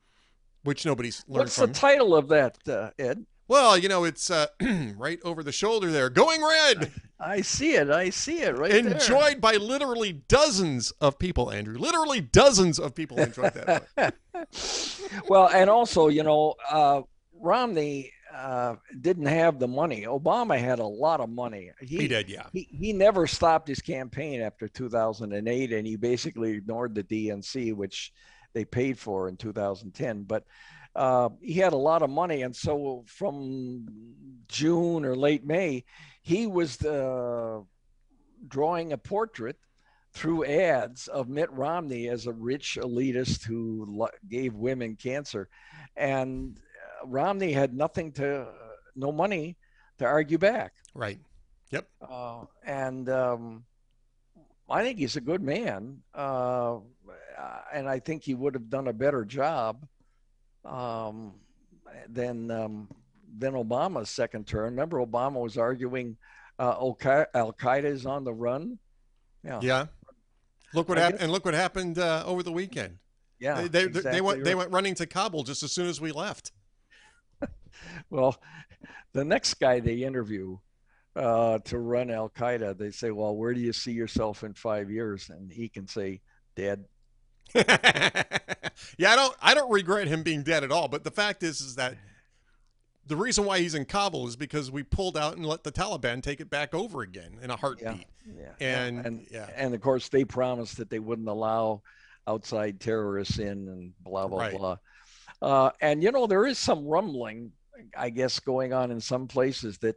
which 0.66 0.84
nobody's 0.84 1.24
learned 1.28 1.44
What's 1.44 1.58
from. 1.58 1.68
the 1.68 1.72
title 1.74 2.14
of 2.14 2.28
that, 2.28 2.58
uh, 2.68 2.90
Ed? 2.98 3.24
well, 3.48 3.78
you 3.78 3.88
know, 3.88 4.04
it's 4.04 4.30
uh, 4.30 4.46
right 4.96 5.18
over 5.24 5.42
the 5.42 5.52
shoulder 5.52 5.90
there. 5.90 6.10
Going 6.10 6.42
red. 6.42 6.92
I 7.18 7.40
see 7.40 7.72
it. 7.74 7.90
I 7.90 8.10
see 8.10 8.42
it 8.42 8.56
right 8.56 8.70
there. 8.70 8.92
enjoyed 8.92 9.40
by 9.40 9.54
literally 9.54 10.12
dozens 10.12 10.90
of 11.00 11.18
people, 11.18 11.50
Andrew. 11.50 11.78
Literally 11.78 12.20
dozens 12.20 12.78
of 12.78 12.94
people 12.94 13.18
enjoyed 13.18 13.54
that. 13.54 14.14
well, 15.28 15.48
and 15.48 15.70
also, 15.70 16.08
you 16.08 16.22
know, 16.22 16.54
uh, 16.70 17.02
Romney 17.40 18.12
uh, 18.34 18.76
didn't 19.00 19.26
have 19.26 19.58
the 19.58 19.68
money. 19.68 20.02
Obama 20.02 20.58
had 20.58 20.78
a 20.78 20.86
lot 20.86 21.20
of 21.20 21.30
money. 21.30 21.70
he 21.80 22.06
did, 22.06 22.28
yeah. 22.28 22.46
He, 22.52 22.68
he 22.70 22.92
never 22.92 23.26
stopped 23.26 23.66
his 23.68 23.80
campaign 23.80 24.42
after 24.42 24.68
2008, 24.68 25.72
and 25.72 25.86
he 25.86 25.96
basically 25.96 26.52
ignored 26.52 26.94
the 26.94 27.04
DNC, 27.04 27.74
which 27.74 28.12
they 28.56 28.64
paid 28.64 28.98
for 28.98 29.28
in 29.28 29.36
2010. 29.36 30.22
But 30.22 30.44
uh, 30.94 31.28
he 31.42 31.58
had 31.58 31.74
a 31.74 31.76
lot 31.76 32.00
of 32.00 32.08
money, 32.08 32.40
and 32.40 32.56
so 32.56 33.04
from 33.06 33.86
June 34.48 35.04
or 35.04 35.14
late 35.14 35.44
May, 35.44 35.84
he 36.22 36.46
was 36.46 36.82
uh, 36.82 37.60
drawing 38.48 38.94
a 38.94 38.98
portrait 38.98 39.56
through 40.14 40.46
ads 40.46 41.06
of 41.08 41.28
Mitt 41.28 41.52
Romney 41.52 42.08
as 42.08 42.26
a 42.26 42.32
rich 42.32 42.78
elitist 42.80 43.44
who 43.44 44.08
gave 44.26 44.54
women 44.54 44.96
cancer, 44.96 45.50
and 45.94 46.58
uh, 46.58 47.06
Romney 47.06 47.52
had 47.52 47.74
nothing 47.74 48.10
to, 48.12 48.46
no 48.94 49.12
money 49.12 49.58
to 49.98 50.06
argue 50.06 50.38
back. 50.38 50.72
Right. 50.94 51.18
Yep. 51.72 51.88
Uh, 52.00 52.44
and 52.64 53.06
um, 53.10 53.64
I 54.66 54.82
think 54.82 54.98
he's 54.98 55.16
a 55.16 55.20
good 55.20 55.42
man, 55.42 55.98
uh, 56.14 56.78
and 57.72 57.88
I 57.88 57.98
think 57.98 58.22
he 58.22 58.34
would 58.34 58.54
have 58.54 58.70
done 58.70 58.88
a 58.88 58.92
better 58.92 59.24
job 59.24 59.86
um, 60.64 61.34
than 62.08 62.50
um, 62.50 62.88
than 63.38 63.54
Obama's 63.54 64.10
second 64.10 64.46
term. 64.46 64.64
Remember, 64.64 64.98
Obama 64.98 65.40
was 65.40 65.56
arguing 65.56 66.16
uh, 66.58 66.74
Al 67.34 67.52
Qaeda 67.52 67.84
is 67.84 68.06
on 68.06 68.24
the 68.24 68.32
run. 68.32 68.78
Yeah, 69.44 69.60
Yeah. 69.62 69.86
Look 70.74 70.88
what 70.88 70.98
happened, 70.98 71.22
and 71.22 71.32
look 71.32 71.44
what 71.44 71.54
happened 71.54 71.98
uh, 71.98 72.24
over 72.26 72.42
the 72.42 72.52
weekend. 72.52 72.98
yeah. 73.38 73.62
they, 73.62 73.68
they, 73.68 73.84
exactly 73.84 74.12
they 74.12 74.20
went 74.20 74.44
they 74.44 74.54
went 74.54 74.72
running 74.72 74.94
to 74.96 75.06
Kabul 75.06 75.44
just 75.44 75.62
as 75.62 75.72
soon 75.72 75.88
as 75.88 76.00
we 76.00 76.12
left. 76.12 76.52
Well, 78.08 78.40
the 79.12 79.24
next 79.24 79.54
guy 79.54 79.80
they 79.80 80.02
interview 80.02 80.58
uh, 81.14 81.58
to 81.58 81.78
run 81.78 82.10
Al 82.10 82.30
Qaeda, 82.30 82.76
they 82.76 82.90
say, 82.90 83.10
"Well, 83.10 83.36
where 83.36 83.52
do 83.52 83.60
you 83.60 83.72
see 83.72 83.92
yourself 83.92 84.44
in 84.44 84.54
five 84.54 84.90
years?" 84.90 85.30
And 85.30 85.52
he 85.52 85.68
can 85.68 85.86
say, 85.86 86.20
"Dead." 86.54 86.84
yeah, 87.54 89.12
I 89.12 89.16
don't 89.16 89.36
I 89.40 89.54
don't 89.54 89.70
regret 89.70 90.08
him 90.08 90.22
being 90.22 90.42
dead 90.42 90.64
at 90.64 90.72
all. 90.72 90.88
But 90.88 91.04
the 91.04 91.10
fact 91.10 91.42
is, 91.42 91.60
is 91.60 91.76
that 91.76 91.94
the 93.06 93.16
reason 93.16 93.44
why 93.44 93.60
he's 93.60 93.74
in 93.74 93.84
Kabul 93.84 94.26
is 94.26 94.36
because 94.36 94.70
we 94.70 94.82
pulled 94.82 95.16
out 95.16 95.36
and 95.36 95.46
let 95.46 95.62
the 95.64 95.72
Taliban 95.72 96.22
take 96.22 96.40
it 96.40 96.50
back 96.50 96.74
over 96.74 97.02
again 97.02 97.38
in 97.42 97.50
a 97.50 97.56
heartbeat. 97.56 98.06
Yeah. 98.36 98.52
And, 98.60 99.06
and 99.06 99.26
yeah, 99.30 99.48
and 99.54 99.74
of 99.74 99.80
course 99.80 100.08
they 100.08 100.24
promised 100.24 100.78
that 100.78 100.90
they 100.90 100.98
wouldn't 100.98 101.28
allow 101.28 101.82
outside 102.26 102.80
terrorists 102.80 103.38
in 103.38 103.68
and 103.68 103.92
blah 104.00 104.26
blah 104.26 104.38
Right. 104.40 104.58
blah. 104.58 104.76
Uh, 105.40 105.70
and 105.80 106.02
you 106.02 106.10
know 106.10 106.26
there 106.26 106.46
is 106.46 106.58
some 106.58 106.84
rumbling, 106.86 107.52
I 107.96 108.10
guess, 108.10 108.40
going 108.40 108.72
on 108.72 108.90
in 108.90 109.00
some 109.00 109.28
places 109.28 109.78
that 109.78 109.96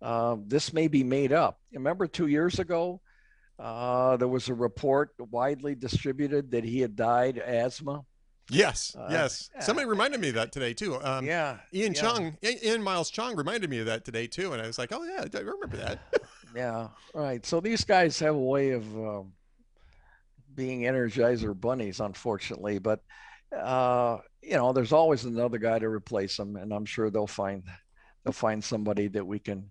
uh, 0.00 0.36
this 0.46 0.72
may 0.72 0.88
be 0.88 1.04
made 1.04 1.32
up. 1.32 1.60
Remember 1.72 2.06
two 2.06 2.28
years 2.28 2.58
ago, 2.58 3.00
uh, 3.58 4.16
there 4.16 4.28
was 4.28 4.48
a 4.48 4.54
report 4.54 5.10
widely 5.18 5.74
distributed 5.74 6.50
that 6.52 6.64
he 6.64 6.80
had 6.80 6.96
died 6.96 7.38
asthma. 7.38 8.04
yes, 8.50 8.94
Uh, 8.98 9.06
yes. 9.10 9.50
Somebody 9.60 9.86
reminded 9.88 10.20
me 10.20 10.28
of 10.30 10.34
that 10.34 10.52
today 10.52 10.74
too. 10.74 11.00
Um, 11.02 11.24
yeah, 11.24 11.58
Ian 11.72 11.94
yeah. 11.94 12.00
Cheong, 12.00 12.36
Ian 12.42 12.82
Miles 12.82 13.10
Cheong 13.10 13.36
reminded 13.36 13.70
me 13.70 13.78
of 13.78 13.86
that 13.86 14.04
today 14.04 14.26
too, 14.26 14.52
and 14.52 14.60
I 14.60 14.66
was 14.66 14.78
like, 14.78 14.92
oh 14.92 15.02
yeah, 15.04 15.24
I 15.34 15.38
remember 15.38 15.76
that. 15.78 16.00
Yeah, 16.54 16.88
right. 17.14 17.46
So 17.46 17.60
these 17.60 17.82
guys 17.82 18.18
have 18.18 18.34
a 18.34 18.38
way 18.38 18.72
of 18.72 18.84
um, 18.98 19.32
being 20.54 20.82
energizer 20.82 21.58
bunnies, 21.58 21.98
unfortunately. 21.98 22.78
But 22.78 23.00
uh, 23.56 24.18
you 24.42 24.56
know, 24.56 24.74
there's 24.74 24.92
always 24.92 25.24
another 25.24 25.56
guy 25.56 25.78
to 25.78 25.88
replace 25.88 26.36
them, 26.36 26.56
and 26.56 26.70
I'm 26.74 26.84
sure 26.84 27.08
they'll 27.08 27.26
find 27.26 27.62
they'll 28.22 28.34
find 28.34 28.62
somebody 28.62 29.08
that 29.08 29.26
we 29.26 29.38
can 29.38 29.70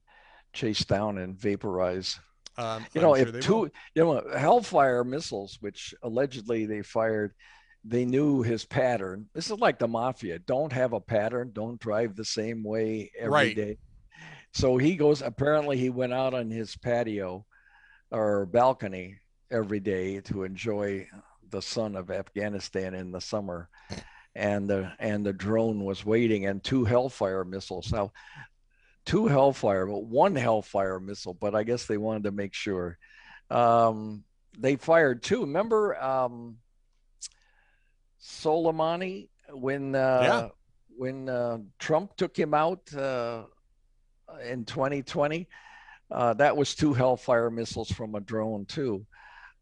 chase 0.53 0.83
down 0.83 1.19
and 1.19 1.37
vaporize. 1.37 2.19
Um, 2.57 2.85
You 2.93 3.01
know, 3.01 3.15
I'm 3.15 3.35
if 3.35 3.43
two, 3.43 3.55
will. 3.55 3.69
you 3.95 4.03
know, 4.03 4.23
Hellfire 4.37 5.03
missiles, 5.03 5.57
which 5.61 5.93
allegedly 6.03 6.65
they 6.65 6.81
fired, 6.81 7.33
they 7.83 8.05
knew 8.05 8.41
his 8.43 8.65
pattern. 8.65 9.27
This 9.33 9.49
is 9.49 9.59
like 9.59 9.79
the 9.79 9.87
mafia. 9.87 10.39
Don't 10.39 10.71
have 10.73 10.93
a 10.93 10.99
pattern. 10.99 11.51
Don't 11.53 11.79
drive 11.79 12.15
the 12.15 12.25
same 12.25 12.63
way 12.63 13.11
every 13.17 13.53
day. 13.53 13.65
Right. 13.65 13.79
So 14.53 14.77
he 14.77 14.95
goes. 14.95 15.21
Apparently, 15.21 15.77
he 15.77 15.89
went 15.89 16.13
out 16.13 16.33
on 16.33 16.51
his 16.51 16.75
patio 16.75 17.45
or 18.11 18.45
balcony 18.45 19.17
every 19.49 19.79
day 19.79 20.19
to 20.21 20.43
enjoy 20.43 21.07
the 21.49 21.61
sun 21.61 21.95
of 21.95 22.11
Afghanistan 22.11 22.93
in 22.93 23.11
the 23.11 23.21
summer, 23.21 23.69
and 24.35 24.69
the 24.69 24.91
and 24.99 25.25
the 25.25 25.33
drone 25.33 25.83
was 25.85 26.05
waiting, 26.05 26.45
and 26.45 26.63
two 26.63 26.85
Hellfire 26.85 27.45
missiles. 27.45 27.91
Now, 27.91 28.11
two 29.05 29.27
Hellfire, 29.27 29.85
but 29.85 30.03
one 30.03 30.35
Hellfire 30.35 30.99
missile. 30.99 31.33
But 31.33 31.55
I 31.55 31.63
guess 31.63 31.85
they 31.85 31.97
wanted 31.97 32.23
to 32.23 32.31
make 32.31 32.53
sure. 32.53 32.97
Um, 33.49 34.23
they 34.57 34.75
fired 34.75 35.23
two. 35.23 35.41
Remember 35.41 36.01
um, 36.01 36.57
Soleimani 38.21 39.29
when 39.49 39.95
uh, 39.95 40.21
Yeah. 40.23 40.47
when 40.97 41.29
uh, 41.29 41.59
Trump 41.79 42.15
took 42.15 42.37
him 42.37 42.53
out 42.53 42.93
uh, 42.93 43.43
in 44.45 44.65
2020? 44.65 45.47
Uh, 46.09 46.33
that 46.33 46.55
was 46.57 46.75
two 46.75 46.93
Hellfire 46.93 47.49
missiles 47.49 47.91
from 47.91 48.15
a 48.15 48.19
drone 48.19 48.65
too. 48.65 49.05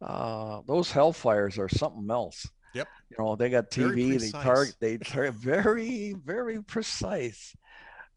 Uh, 0.02 0.62
those 0.68 0.92
Hellfires 0.92 1.60
are 1.60 1.70
something 1.70 2.08
else. 2.10 2.48
Yep. 2.74 2.88
You 3.12 3.18
know, 3.20 3.36
they 3.36 3.50
got 3.50 3.70
TV. 3.72 4.20
They 4.20 4.32
target. 4.32 4.76
They 4.80 4.98
tar- 4.98 5.32
very 5.32 6.14
very 6.14 6.62
precise. 6.64 7.56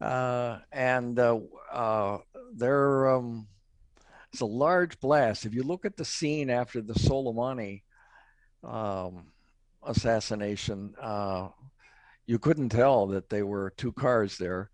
Uh, 0.03 0.59
and 0.73 1.17
uh, 1.17 1.39
uh, 1.71 2.17
they're 2.55 3.09
um, 3.09 3.47
it's 4.33 4.41
a 4.41 4.45
large 4.45 4.99
blast. 4.99 5.45
If 5.45 5.53
you 5.53 5.63
look 5.63 5.85
at 5.85 5.95
the 5.95 6.03
scene 6.03 6.49
after 6.49 6.81
the 6.81 6.93
Soleimani 6.93 7.83
um, 8.65 9.27
assassination, 9.81 10.93
uh, 11.01 11.47
you 12.25 12.37
couldn't 12.37 12.69
tell 12.69 13.07
that 13.07 13.29
they 13.29 13.43
were 13.43 13.73
two 13.77 13.93
cars 13.93 14.37
there, 14.37 14.71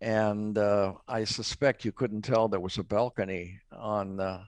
and 0.00 0.58
uh, 0.58 0.94
I 1.06 1.24
suspect 1.24 1.84
you 1.84 1.92
couldn't 1.92 2.22
tell 2.22 2.48
there 2.48 2.58
was 2.58 2.78
a 2.78 2.82
balcony 2.82 3.60
on 3.70 4.16
the 4.16 4.40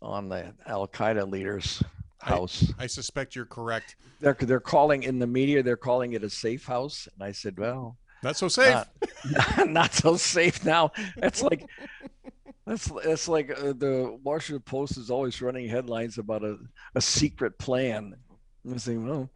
on 0.00 0.28
the 0.28 0.54
Al 0.66 0.88
Qaeda 0.88 1.30
leader's 1.30 1.80
I- 2.20 2.30
house. 2.30 2.72
I 2.80 2.88
suspect 2.88 3.36
you're 3.36 3.46
correct. 3.46 3.94
they're 4.18 4.36
they're 4.40 4.58
calling 4.58 5.04
in 5.04 5.20
the 5.20 5.26
media. 5.28 5.62
They're 5.62 5.76
calling 5.76 6.14
it 6.14 6.24
a 6.24 6.30
safe 6.30 6.64
house, 6.66 7.06
and 7.14 7.22
I 7.22 7.30
said, 7.30 7.60
well, 7.60 7.96
Not 8.22 8.36
so 8.36 8.48
safe. 8.48 8.84
not, 9.30 9.68
not 9.68 9.92
so 9.92 10.16
safe 10.16 10.64
now. 10.64 10.92
It's 11.16 11.42
like 11.42 11.68
that's 12.66 12.90
it's 13.04 13.28
like 13.28 13.50
uh, 13.50 13.72
the 13.72 14.18
Washington 14.22 14.62
Post 14.62 14.96
is 14.96 15.10
always 15.10 15.42
running 15.42 15.68
headlines 15.68 16.18
about 16.18 16.44
a, 16.44 16.58
a 16.94 17.00
secret 17.00 17.58
plan. 17.58 18.14
I'm 18.64 18.78
saying, 18.78 19.04
well, 19.04 19.28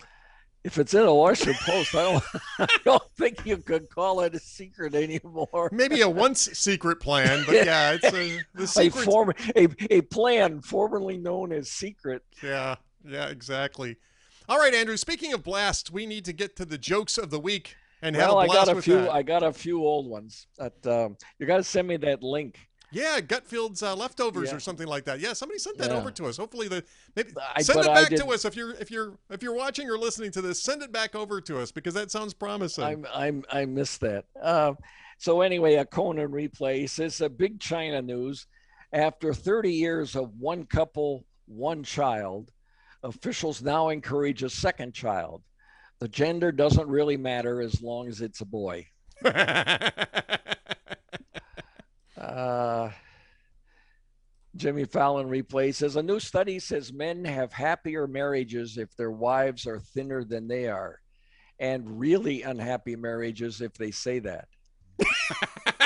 if 0.63 0.79
it's 0.79 0.95
in 0.95 1.03
a 1.03 1.15
Washington 1.15 1.57
Post, 1.65 1.95
I 1.95 2.03
don't 2.03 2.25
I 2.61 2.67
don't 2.85 3.11
think 3.19 3.45
you 3.45 3.57
could 3.57 3.91
call 3.91 4.21
it 4.21 4.35
a 4.35 4.39
secret 4.39 4.95
anymore. 4.95 5.69
Maybe 5.73 6.03
a 6.03 6.09
once 6.09 6.43
secret 6.53 7.01
plan, 7.01 7.43
but 7.47 7.57
yeah, 7.57 7.93
it's 8.01 8.05
a, 8.05 8.41
the 8.55 8.81
A 8.81 8.91
form 8.91 9.33
a, 9.57 9.69
a 9.91 10.01
plan 10.03 10.61
formerly 10.61 11.19
known 11.19 11.53
as 11.53 11.69
secret. 11.71 12.23
Yeah, 12.43 12.77
yeah, 13.05 13.27
exactly. 13.29 13.97
All 14.49 14.59
right, 14.59 14.73
Andrew. 14.73 14.97
Speaking 14.97 15.33
of 15.33 15.43
blast, 15.43 15.91
we 15.91 16.07
need 16.07 16.25
to 16.27 16.33
get 16.33 16.55
to 16.57 16.65
the 16.65 16.79
jokes 16.79 17.19
of 17.19 17.31
the 17.31 17.41
week. 17.41 17.75
And 18.03 18.15
have 18.17 18.29
well, 18.29 18.41
a 18.41 18.45
I 18.45 18.47
got 18.47 18.69
a 18.69 18.81
few. 18.83 18.95
that. 19.03 19.11
I 19.11 19.23
got 19.23 19.43
a 19.43 19.53
few 19.53 19.83
old 19.83 20.07
ones. 20.07 20.47
That 20.59 20.87
um, 20.87 21.17
you 21.39 21.47
got 21.47 21.57
to 21.59 21.65
send 21.65 21.89
me 21.89 21.97
that 21.99 22.23
link. 22.23 22.59
Yeah, 22.93 23.19
Gutfeld's 23.21 23.83
uh, 23.83 23.97
leftovers 23.97 24.51
Yeah. 24.51 24.57
or 24.57 24.61
something 24.61 24.87
like 24.87 25.05
that. 25.07 25.19
Yeah, 25.19 25.33
somebody 25.33 25.59
sent 25.59 25.77
that 25.79 25.91
Yeah. 25.91 25.97
over 25.97 26.11
to 26.13 26.27
us. 26.27 26.37
Hopefully, 26.37 26.69
the 26.69 26.85
maybe 27.17 27.31
I- 27.55 27.63
send 27.63 27.81
it 27.81 27.87
back 27.87 28.09
to 28.11 28.27
us 28.29 28.45
if 28.45 28.55
you're 28.55 28.75
if 28.75 28.91
you're 28.91 29.19
if 29.31 29.43
you're 29.43 29.55
watching 29.55 29.89
or 29.91 29.99
listening 29.99 30.31
to 30.33 30.43
this. 30.43 30.63
Send 30.63 30.83
it 30.83 30.93
back 30.93 31.15
over 31.15 31.41
to 31.41 31.59
us 31.59 31.73
because 31.73 31.95
that 31.95 32.11
sounds 32.11 32.33
promising. 32.35 32.85
I'm 32.85 33.07
I'm 33.13 33.45
I 33.51 33.65
missed 33.65 34.01
that. 34.03 34.27
Uh, 34.41 34.75
so 35.19 35.41
anyway, 35.41 35.75
a 35.77 35.85
Conan 35.85 36.31
replay 36.31 36.89
says 36.89 37.21
a 37.21 37.29
big 37.29 37.59
China 37.61 38.01
news. 38.03 38.47
After 38.93 39.35
30 39.35 39.73
years 39.73 40.15
of 40.15 40.31
one 40.39 40.65
couple, 40.65 41.27
one 41.47 41.83
child, 41.83 42.53
officials 43.03 43.63
now 43.63 43.89
encourage 43.89 44.43
a 44.43 44.49
second 44.51 44.95
child. 44.95 45.43
The 45.99 46.09
gender 46.09 46.53
doesn't 46.53 46.89
really 46.89 47.17
matter 47.17 47.61
as 47.63 47.81
long 47.81 48.09
as 48.09 48.21
it's 48.21 48.41
a 48.41 48.47
boy. 48.47 48.87
Uh, 52.19 52.91
Jimmy 54.57 54.85
Fallon 54.85 55.29
replay 55.29 55.73
says 55.75 55.97
a 55.97 56.03
new 56.03 56.19
study 56.19 56.59
says 56.59 56.93
men 56.93 57.25
have 57.25 57.53
happier 57.53 58.07
marriages 58.07 58.79
if 58.79 58.97
their 58.97 59.11
wives 59.11 59.67
are 59.67 59.79
thinner 59.79 60.25
than 60.25 60.49
they 60.49 60.67
are, 60.67 61.01
and 61.61 62.01
really 62.01 62.43
unhappy 62.43 62.97
marriages 62.97 63.61
if 63.61 63.75
they 63.75 63.91
say 63.91 64.19
that. 64.19 64.49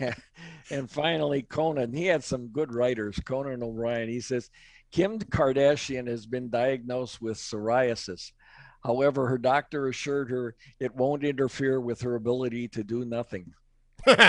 and 0.70 0.90
finally, 0.90 1.42
Conan, 1.42 1.92
he 1.92 2.06
had 2.06 2.24
some 2.24 2.48
good 2.48 2.74
writers. 2.74 3.18
Conan 3.24 3.62
O'Brien, 3.62 4.08
he 4.08 4.20
says 4.20 4.50
Kim 4.90 5.18
Kardashian 5.18 6.08
has 6.08 6.26
been 6.26 6.50
diagnosed 6.50 7.22
with 7.22 7.36
psoriasis. 7.36 8.32
However, 8.82 9.28
her 9.28 9.38
doctor 9.38 9.88
assured 9.88 10.30
her 10.30 10.56
it 10.78 10.94
won't 10.94 11.24
interfere 11.24 11.80
with 11.80 12.00
her 12.02 12.14
ability 12.14 12.68
to 12.68 12.82
do 12.82 13.04
nothing. 13.04 13.52
Isn't 14.06 14.26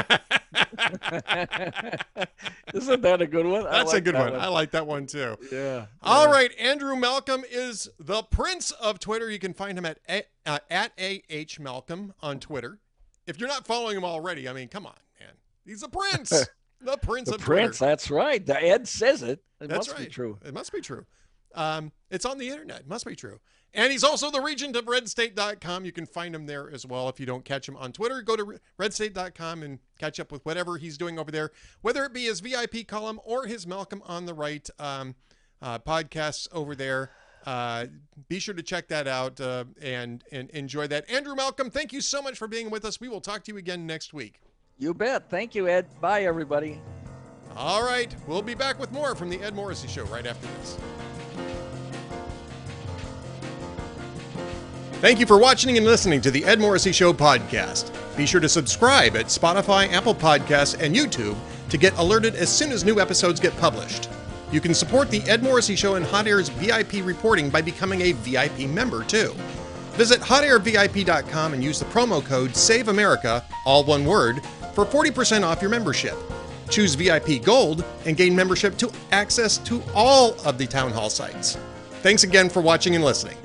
that 3.01 3.21
a 3.21 3.27
good 3.27 3.45
one? 3.45 3.63
That's 3.63 3.93
a 3.93 4.01
good 4.01 4.15
that 4.15 4.33
one. 4.33 4.39
I 4.39 4.47
like 4.47 4.71
that 4.71 4.85
one 4.85 5.05
too. 5.05 5.37
Yeah. 5.51 5.85
All 6.01 6.25
yeah. 6.25 6.31
right, 6.31 6.51
Andrew 6.59 6.95
Malcolm 6.95 7.43
is 7.49 7.89
the 7.99 8.23
prince 8.23 8.71
of 8.71 8.99
Twitter. 8.99 9.29
You 9.29 9.39
can 9.39 9.53
find 9.53 9.77
him 9.77 9.85
at 9.85 9.99
a, 10.09 10.23
uh, 10.45 10.59
at 10.69 10.91
ah 10.99 11.43
Malcolm 11.59 12.13
on 12.21 12.39
Twitter. 12.39 12.79
If 13.25 13.39
you're 13.39 13.49
not 13.49 13.65
following 13.65 13.97
him 13.97 14.05
already, 14.05 14.49
I 14.49 14.53
mean, 14.53 14.67
come 14.67 14.85
on, 14.85 14.97
man, 15.19 15.33
he's 15.65 15.83
a 15.83 15.87
prince, 15.87 16.31
the 16.83 16.97
prince 16.97 17.29
The 17.29 17.35
of 17.35 17.41
prince. 17.41 17.77
Twitter. 17.77 17.89
That's 17.91 18.11
right. 18.11 18.45
The 18.45 18.61
Ed 18.61 18.87
says 18.87 19.23
it. 19.23 19.43
It 19.59 19.67
That's 19.67 19.87
must 19.87 19.91
right. 19.91 19.99
be 19.99 20.05
true. 20.07 20.39
It 20.45 20.53
must 20.53 20.71
be 20.71 20.81
true. 20.81 21.05
Um, 21.53 21.91
it's 22.09 22.25
on 22.25 22.37
the 22.37 22.49
internet. 22.49 22.81
It 22.81 22.87
must 22.87 23.05
be 23.05 23.15
true. 23.15 23.39
And 23.73 23.91
he's 23.91 24.03
also 24.03 24.29
the 24.31 24.41
regent 24.41 24.75
of 24.75 24.85
redstate.com. 24.85 25.85
You 25.85 25.91
can 25.93 26.05
find 26.05 26.35
him 26.35 26.45
there 26.45 26.69
as 26.69 26.85
well. 26.85 27.07
If 27.07 27.19
you 27.19 27.25
don't 27.25 27.45
catch 27.45 27.69
him 27.69 27.77
on 27.77 27.93
Twitter, 27.93 28.21
go 28.21 28.35
to 28.35 28.59
redstate.com 28.79 29.63
and 29.63 29.79
catch 29.97 30.19
up 30.19 30.31
with 30.31 30.45
whatever 30.45 30.77
he's 30.77 30.97
doing 30.97 31.17
over 31.17 31.31
there, 31.31 31.51
whether 31.81 32.03
it 32.03 32.13
be 32.13 32.25
his 32.25 32.41
VIP 32.41 32.85
column 32.87 33.19
or 33.23 33.45
his 33.45 33.65
Malcolm 33.65 34.01
on 34.05 34.25
the 34.25 34.33
Right 34.33 34.69
um, 34.79 35.15
uh, 35.61 35.79
podcasts 35.79 36.47
over 36.51 36.75
there. 36.75 37.11
Uh, 37.45 37.85
be 38.27 38.39
sure 38.39 38.53
to 38.53 38.61
check 38.61 38.87
that 38.89 39.07
out 39.07 39.39
uh, 39.39 39.63
and, 39.81 40.23
and 40.31 40.49
enjoy 40.51 40.85
that. 40.87 41.09
Andrew 41.09 41.35
Malcolm, 41.35 41.69
thank 41.71 41.93
you 41.93 42.01
so 42.01 42.21
much 42.21 42.37
for 42.37 42.47
being 42.47 42.69
with 42.69 42.83
us. 42.85 42.99
We 42.99 43.07
will 43.09 43.21
talk 43.21 43.43
to 43.45 43.51
you 43.51 43.57
again 43.57 43.87
next 43.87 44.13
week. 44.13 44.41
You 44.81 44.95
bet. 44.95 45.29
Thank 45.29 45.53
you, 45.53 45.67
Ed. 45.67 45.85
Bye, 46.01 46.23
everybody. 46.23 46.81
All 47.55 47.83
right. 47.83 48.13
We'll 48.25 48.41
be 48.41 48.55
back 48.55 48.79
with 48.79 48.91
more 48.91 49.13
from 49.13 49.29
the 49.29 49.39
Ed 49.39 49.53
Morrissey 49.53 49.87
Show 49.87 50.05
right 50.05 50.25
after 50.25 50.47
this. 50.57 50.75
Thank 54.93 55.19
you 55.19 55.27
for 55.27 55.37
watching 55.37 55.77
and 55.77 55.85
listening 55.85 56.19
to 56.21 56.31
the 56.31 56.43
Ed 56.45 56.59
Morrissey 56.59 56.91
Show 56.91 57.13
podcast. 57.13 57.91
Be 58.17 58.25
sure 58.25 58.41
to 58.41 58.49
subscribe 58.49 59.15
at 59.15 59.27
Spotify, 59.27 59.87
Apple 59.93 60.15
Podcasts, 60.15 60.79
and 60.81 60.95
YouTube 60.95 61.37
to 61.69 61.77
get 61.77 61.95
alerted 61.99 62.33
as 62.33 62.49
soon 62.49 62.71
as 62.71 62.83
new 62.83 62.99
episodes 62.99 63.39
get 63.39 63.55
published. 63.57 64.09
You 64.51 64.61
can 64.61 64.73
support 64.73 65.11
the 65.11 65.21
Ed 65.29 65.43
Morrissey 65.43 65.75
Show 65.75 65.93
and 65.93 66.05
Hot 66.07 66.25
Air's 66.25 66.49
VIP 66.49 67.05
reporting 67.05 67.51
by 67.51 67.61
becoming 67.61 68.01
a 68.01 68.13
VIP 68.13 68.67
member, 68.67 69.03
too. 69.03 69.35
Visit 69.91 70.21
hotairvip.com 70.21 71.53
and 71.53 71.63
use 71.63 71.77
the 71.77 71.85
promo 71.85 72.25
code 72.25 72.51
SAVEAmerica, 72.51 73.43
all 73.65 73.83
one 73.83 74.05
word, 74.05 74.41
for 74.73 74.85
40% 74.85 75.43
off 75.43 75.61
your 75.61 75.71
membership. 75.71 76.15
Choose 76.69 76.95
VIP 76.95 77.43
Gold 77.43 77.83
and 78.05 78.15
gain 78.15 78.35
membership 78.35 78.77
to 78.77 78.91
access 79.11 79.57
to 79.59 79.83
all 79.93 80.39
of 80.45 80.57
the 80.57 80.65
town 80.65 80.91
hall 80.91 81.09
sites. 81.09 81.57
Thanks 82.01 82.23
again 82.23 82.49
for 82.49 82.61
watching 82.61 82.95
and 82.95 83.03
listening. 83.03 83.37